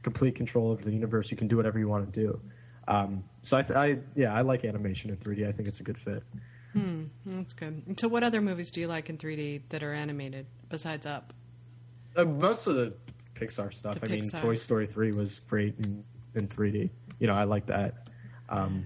[0.04, 1.32] complete control over the universe.
[1.32, 2.40] You can do whatever you want to do.
[2.88, 5.48] Um, so I, th- I, yeah, I like animation in 3D.
[5.48, 6.24] I think it's a good fit.
[7.26, 7.84] That's good.
[7.88, 11.34] And So, what other movies do you like in 3D that are animated besides Up?
[12.16, 12.96] Uh, most of the
[13.36, 14.00] Pixar stuff.
[14.00, 16.04] The I mean, Toy Story three was great in,
[16.36, 16.90] in 3D.
[17.20, 18.10] You know, I like that.
[18.50, 18.86] Um,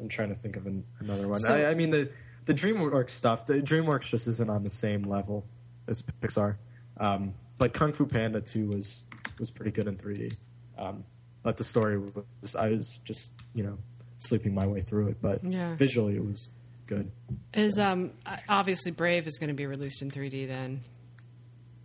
[0.00, 1.40] I'm trying to think of an, another one.
[1.40, 2.10] So- I, I mean, the
[2.46, 3.46] the DreamWorks stuff.
[3.46, 5.44] The DreamWorks just isn't on the same level
[5.86, 6.56] as Pixar.
[6.98, 9.04] Um, but Kung Fu Panda two was
[9.38, 10.34] was pretty good in 3D.
[10.76, 11.04] Um,
[11.42, 11.98] but the story
[12.42, 13.78] was I was just you know
[14.18, 15.16] sleeping my way through it.
[15.22, 15.76] But Yeah.
[15.76, 16.50] visually, it was
[16.86, 17.10] good.
[17.54, 18.12] Is um
[18.48, 20.80] obviously Brave is going to be released in 3D then.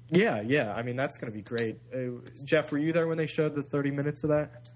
[0.10, 0.74] Yeah, yeah.
[0.76, 1.80] I mean, that's going to be great.
[1.94, 4.70] Uh, Jeff, were you there when they showed the 30 minutes of that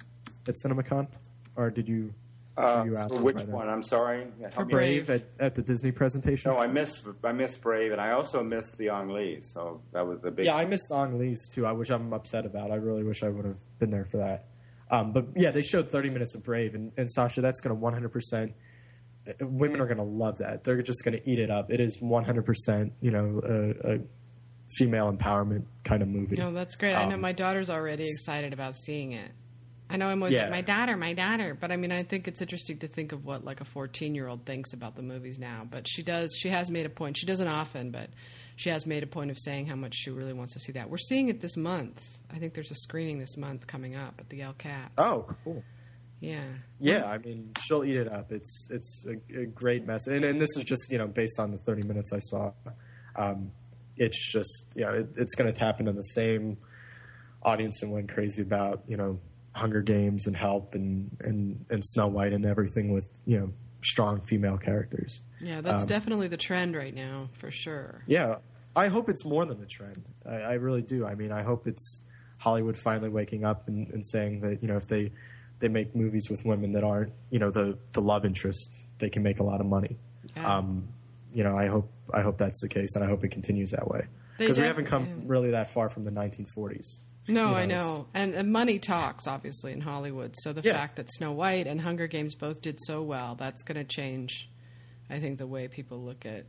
[0.47, 1.07] at CinemaCon,
[1.55, 2.13] or did you?
[2.57, 3.51] Uh, you out for which by then?
[3.53, 3.69] one?
[3.69, 4.25] I'm sorry.
[4.41, 4.71] Yeah, For help me.
[4.73, 5.09] Brave.
[5.11, 6.51] at, at the Disney presentation?
[6.51, 9.41] No, I missed I missed Brave, and I also missed the Ang Lee.
[9.41, 10.47] So that was the big.
[10.47, 12.71] yeah, I missed Ang Lee's too, I- wish I'm upset about.
[12.71, 14.45] I really wish I would have been there for that.
[14.89, 17.81] Um, but yeah, they showed 30 minutes of Brave, and, and Sasha, that's going to
[18.09, 18.53] 100%.
[19.27, 20.63] uh, Women are going to love that.
[20.63, 21.71] They're just going to eat it up.
[21.71, 23.99] It is 100%, you know, a, a
[24.77, 26.37] female empowerment kind of movie.
[26.37, 26.93] No, that's great.
[26.93, 29.29] I know Um, my daughter's already excited about seeing it.
[29.89, 30.43] I know I'm always Yeah.
[30.43, 33.23] like my daughter, my daughter, but I mean, I think it's interesting to think of
[33.23, 35.65] what like a 14 year old thinks about the movies now.
[35.69, 36.35] But she does.
[36.37, 37.15] She has made a point.
[37.17, 38.09] She doesn't often, but
[38.57, 40.89] she has made a point of saying how much she really wants to see that.
[40.89, 42.03] We're seeing it this month.
[42.33, 44.91] I think there's a screening this month coming up at the El Cap.
[44.97, 45.63] Oh, cool.
[46.19, 46.43] Yeah.
[46.79, 48.31] Yeah, I mean, she'll eat it up.
[48.31, 51.51] It's it's a, a great message, and, and this is just you know based on
[51.51, 52.51] the thirty minutes I saw.
[53.15, 53.51] Um,
[53.95, 56.57] it's just know it, it's going to tap into the same
[57.43, 59.19] audience and went crazy about you know
[59.53, 63.53] Hunger Games and Help and and and Snow White and everything with you know
[63.83, 65.21] strong female characters.
[65.39, 68.01] Yeah, that's Um, definitely the trend right now, for sure.
[68.07, 68.37] Yeah,
[68.77, 70.03] I hope it's more than the trend.
[70.25, 71.05] I, I really do.
[71.05, 72.05] I mean, I hope it's
[72.37, 75.11] Hollywood finally waking up and, and saying that you know if they
[75.59, 79.23] they make movies with women that aren't you know the the love interest, they can
[79.23, 79.97] make a lot of money.
[80.35, 80.57] Yeah.
[80.57, 80.87] Um,
[81.33, 83.87] you know, I hope I hope that's the case, and I hope it continues that
[83.87, 84.05] way
[84.37, 86.99] because we haven't come really that far from the 1940s.
[87.29, 88.07] No, You I know.
[88.13, 90.33] And, and money talks, obviously, in Hollywood.
[90.37, 90.71] So the Yeah.
[90.73, 94.49] fact that Snow White and Hunger Games both did so well, that's going to change,
[95.09, 96.45] I think, the way people look at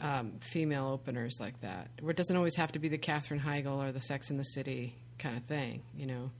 [0.00, 1.88] um, female openers like that.
[2.00, 4.44] Where it doesn't always have to be the Katherine Heigl or the Sex in the
[4.44, 6.30] City kind of thing, you know?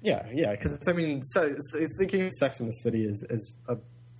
[0.00, 3.56] Yeah, yeah, because I mean, so, so thinking of Sex in the City is is
[3.68, 3.76] a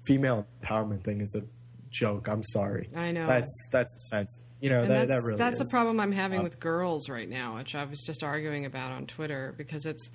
[0.06, 1.42] female empowerment thing is a
[1.90, 2.28] joke.
[2.28, 2.88] I'm sorry.
[2.96, 3.26] I know.
[3.26, 4.44] That's that's offensive.
[4.60, 5.68] You know that that's, that really that's is.
[5.68, 8.90] the problem I'm having Uh, with girls right now, which I was just arguing about
[8.90, 10.10] on Twitter because it's.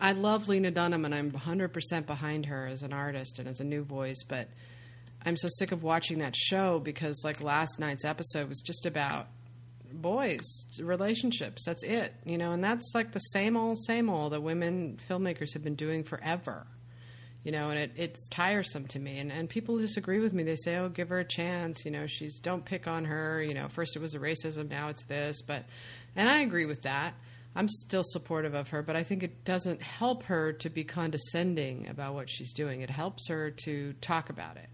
[0.00, 3.64] I love Lena Dunham and I'm 100% behind her as an artist and as a
[3.64, 4.48] new voice, but
[5.26, 9.26] I'm so sick of watching that show because, like, last night's episode was just about
[9.92, 10.42] boys,
[10.78, 11.64] relationships.
[11.64, 15.54] That's it, you know, and that's like the same old, same old that women filmmakers
[15.54, 16.66] have been doing forever
[17.44, 19.18] you know, and it, it's tiresome to me.
[19.18, 20.42] And, and people disagree with me.
[20.42, 21.84] They say, oh, give her a chance.
[21.84, 23.42] You know, she's, don't pick on her.
[23.42, 25.42] You know, first it was the racism, now it's this.
[25.42, 25.64] But,
[26.16, 27.12] and I agree with that.
[27.54, 31.86] I'm still supportive of her, but I think it doesn't help her to be condescending
[31.88, 32.80] about what she's doing.
[32.80, 34.68] It helps her to talk about it.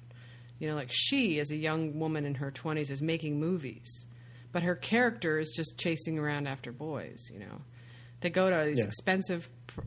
[0.60, 4.06] You know, like she, as a young woman in her 20s, is making movies,
[4.52, 7.62] but her character is just chasing around after boys, you know.
[8.20, 8.84] They go to these Yeah.
[8.84, 9.80] expensive pr-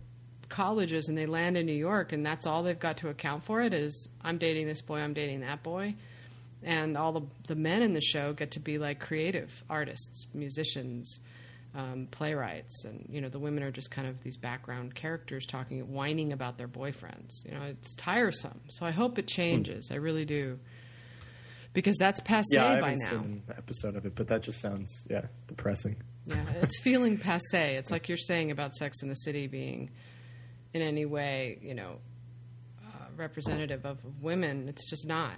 [0.50, 3.62] colleges and they land in New York, and that's all they've got to account for
[3.62, 5.96] it is I'm dating this boy, I'm dating that boy.
[6.64, 11.20] And all the, the men in the show get to be like creative artists, musicians,
[11.76, 15.80] um, playwrights, and you know the women are just kind of these background characters talking,
[15.92, 17.44] whining about their boyfriends.
[17.46, 18.62] You know, it's tiresome.
[18.70, 19.90] So I hope it changes.
[19.92, 20.60] I really do,
[21.74, 23.10] because that's passe yeah, I by haven't now.
[23.10, 25.96] seen an episode of it, but that just sounds yeah depressing.
[26.26, 27.76] Yeah, it's feeling passe.
[27.76, 29.90] It's like you're saying about Sex in the City being
[30.74, 31.98] in any way, you know,
[32.84, 34.68] uh, representative of women.
[34.70, 35.34] It's just not.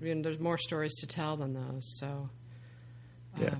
[0.00, 1.98] I mean, there's more stories to tell than those.
[1.98, 2.28] So,
[3.38, 3.54] Yeah.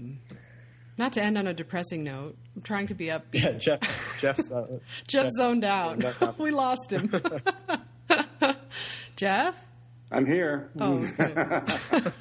[0.98, 3.22] Not to end on a depressing note, I'm trying to be upbeat.
[3.42, 4.18] Yeah, Jeff.
[4.20, 4.78] Jeff's uh,
[5.08, 5.98] Jeff zoned out.
[5.98, 7.10] Jeff- we lost him.
[9.16, 9.66] Jeff?
[10.10, 10.70] I'm here.
[10.78, 12.12] Oh, good.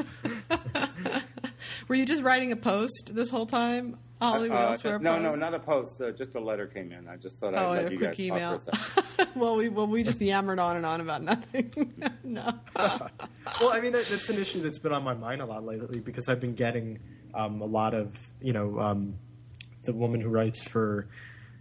[1.87, 3.97] Were you just writing a post this whole time?
[4.21, 5.23] Hollywood Uh, Elsewhere no, post?
[5.23, 5.99] no, not a post.
[6.01, 7.07] Uh, just a letter came in.
[7.07, 8.59] I just thought Oh, I'd let a you quick guys email.
[8.59, 9.41] talk for a second.
[9.41, 11.91] well, we well we just yammered on and on about nothing.
[12.23, 12.53] no.
[12.75, 13.09] well,
[13.71, 16.29] I mean, that, that's an issue that's been on my mind a lot lately because
[16.29, 16.99] I've been getting
[17.33, 19.15] um, a lot of, you know, um,
[19.83, 21.07] the woman who writes for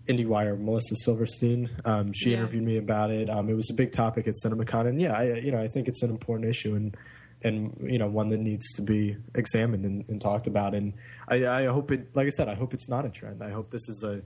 [0.06, 1.70] IndieWire, Melissa Silverstein.
[1.84, 2.38] Um, she Yeah.
[2.38, 3.30] interviewed me about it.
[3.30, 5.88] Um, it was a big topic at CinemaCon, and yeah, I, you know, I think
[5.88, 6.96] it's an important issue and
[7.42, 10.74] and you know one that needs to be examined and, and talked about.
[10.74, 10.92] And
[11.28, 13.42] I, I hope it, like I said, I hope it's not a trend.
[13.42, 14.20] I hope this is a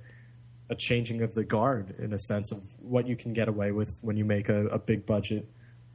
[0.70, 3.98] a changing of the guard in a sense of what you can get away with
[4.00, 5.46] when you make a, a big budget,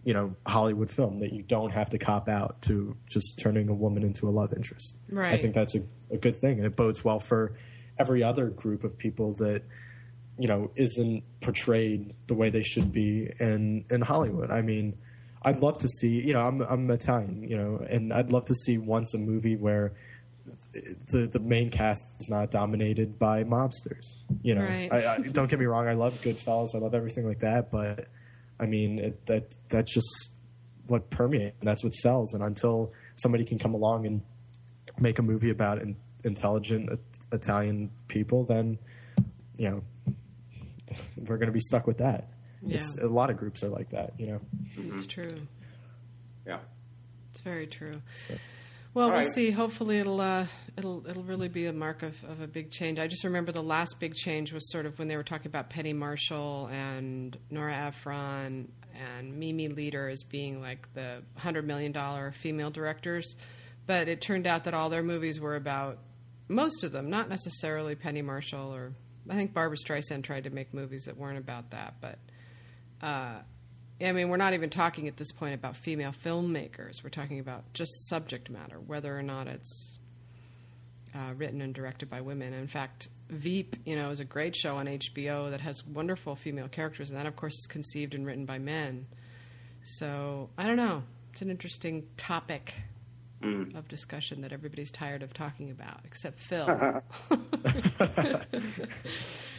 [0.04, 3.74] you know, Hollywood film that you don't have to cop out to just turning a
[3.74, 4.98] woman into a love interest.
[5.34, 5.82] I think that's a,
[6.12, 7.54] a good thing, and it bodes well for
[7.98, 9.62] every other group of people that
[10.38, 14.52] you know isn't portrayed the way they should be in in Hollywood.
[14.52, 14.98] I mean,
[15.42, 18.56] I'd love to see, you know, I'm I'm Italian, you know, and I'd love to
[18.56, 19.94] see once a movie where
[21.12, 24.16] the the main cast is not dominated by mobsters.
[24.42, 24.90] You know, Right.
[24.92, 28.08] I, I, don't get me wrong, I love Goodfellas, I love everything like that, but
[28.60, 30.32] I mean it, that that's just
[30.88, 31.58] what permeates.
[31.62, 32.34] That's what sells.
[32.34, 34.22] And until somebody can come along and
[35.00, 38.78] make a movie about in, intelligent I- Italian people, then
[39.58, 39.84] you know
[41.18, 42.30] we're going to be stuck with that.
[42.68, 44.14] It's a lot of groups are like that.
[44.18, 44.42] You know.
[44.94, 45.30] It's true.
[46.46, 46.60] Yeah.
[47.32, 48.02] It's very true.
[48.28, 48.36] So-
[49.00, 49.32] Well, All we'll right.
[49.34, 49.50] see.
[49.50, 50.46] Hopefully, it'll uh,
[50.76, 53.00] it'll it'll really be a mark of, of a big change.
[53.00, 55.70] I just remember the last big change was sort of when they were talking about
[55.70, 62.34] Penny Marshall and Nora Ephron and Mimi Leder as being like the hundred million dollar
[62.34, 63.38] female directors,
[63.88, 66.00] but it turned out that all their movies were about
[66.50, 68.92] most of them, not necessarily Penny Marshall or
[69.30, 72.20] I think Barbra Streisand tried to make movies that weren't about that, but
[73.02, 73.36] uh,
[74.02, 77.04] I mean, we're not even talking at this point about female filmmakers.
[77.04, 80.00] We're talking about just subject matter, whether or not it's
[81.14, 82.54] uh, written and directed by women.
[82.54, 86.68] In fact, Veep, you know, is a great show on HBO that has wonderful female
[86.68, 89.06] characters, and that, of course, is conceived and written by men.
[89.84, 91.04] So I don't know.
[91.32, 92.74] It's an interesting topic
[93.76, 96.66] of discussion that everybody's tired of talking about, except Phil.
[96.68, 97.02] All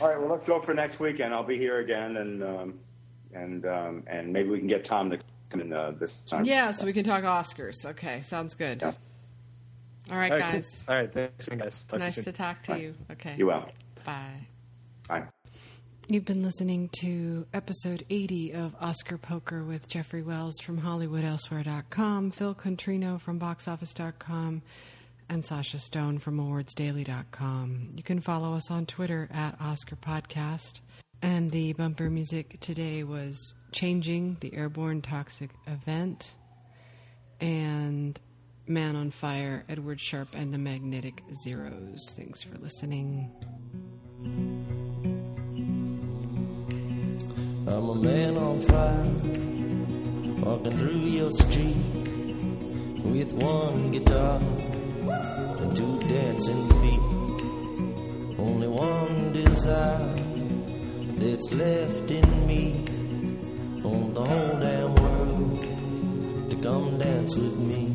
[0.09, 1.33] right, well, let's go for next weekend.
[1.33, 2.79] I'll be here again, and um,
[3.35, 5.19] and um, and maybe we can get Tom to
[5.51, 6.45] come in uh, this time.
[6.45, 7.85] yeah, so we can talk Oscars.
[7.85, 8.81] Okay, sounds good.
[8.83, 8.93] Yeah.
[10.11, 10.53] All right, All right, cool.
[10.53, 10.85] guys.
[10.89, 11.85] All right, thanks, guys.
[11.85, 12.25] Talk to Nice soon.
[12.25, 12.77] to talk to Bye.
[12.79, 12.95] you.
[13.13, 13.35] Okay.
[13.39, 13.65] You will.
[14.05, 14.47] Bye.
[15.09, 15.23] Bye.
[16.09, 22.55] You've been listening to episode 80 of Oscar Poker with Jeffrey Wells from HollywoodElsewhere.com, Phil
[22.57, 24.63] Contrino from BoxOffice.com,
[25.29, 27.91] and Sasha Stone from AwardsDaily.com.
[27.97, 30.81] You can follow us on Twitter at Oscar Podcast.
[31.23, 36.35] And the bumper music today was Changing, the Airborne Toxic Event,
[37.41, 38.19] and
[38.67, 42.15] Man on Fire, Edward Sharpe and the Magnetic Zeros.
[42.17, 43.31] Thanks for listening.
[47.67, 49.05] I'm a man on fire,
[50.43, 51.77] walking through your street
[53.05, 57.01] with one guitar and two dancing feet.
[58.39, 60.30] Only one desire
[61.21, 62.83] that's left in me
[63.85, 65.61] on the whole damn world
[66.51, 67.90] to come dance with me.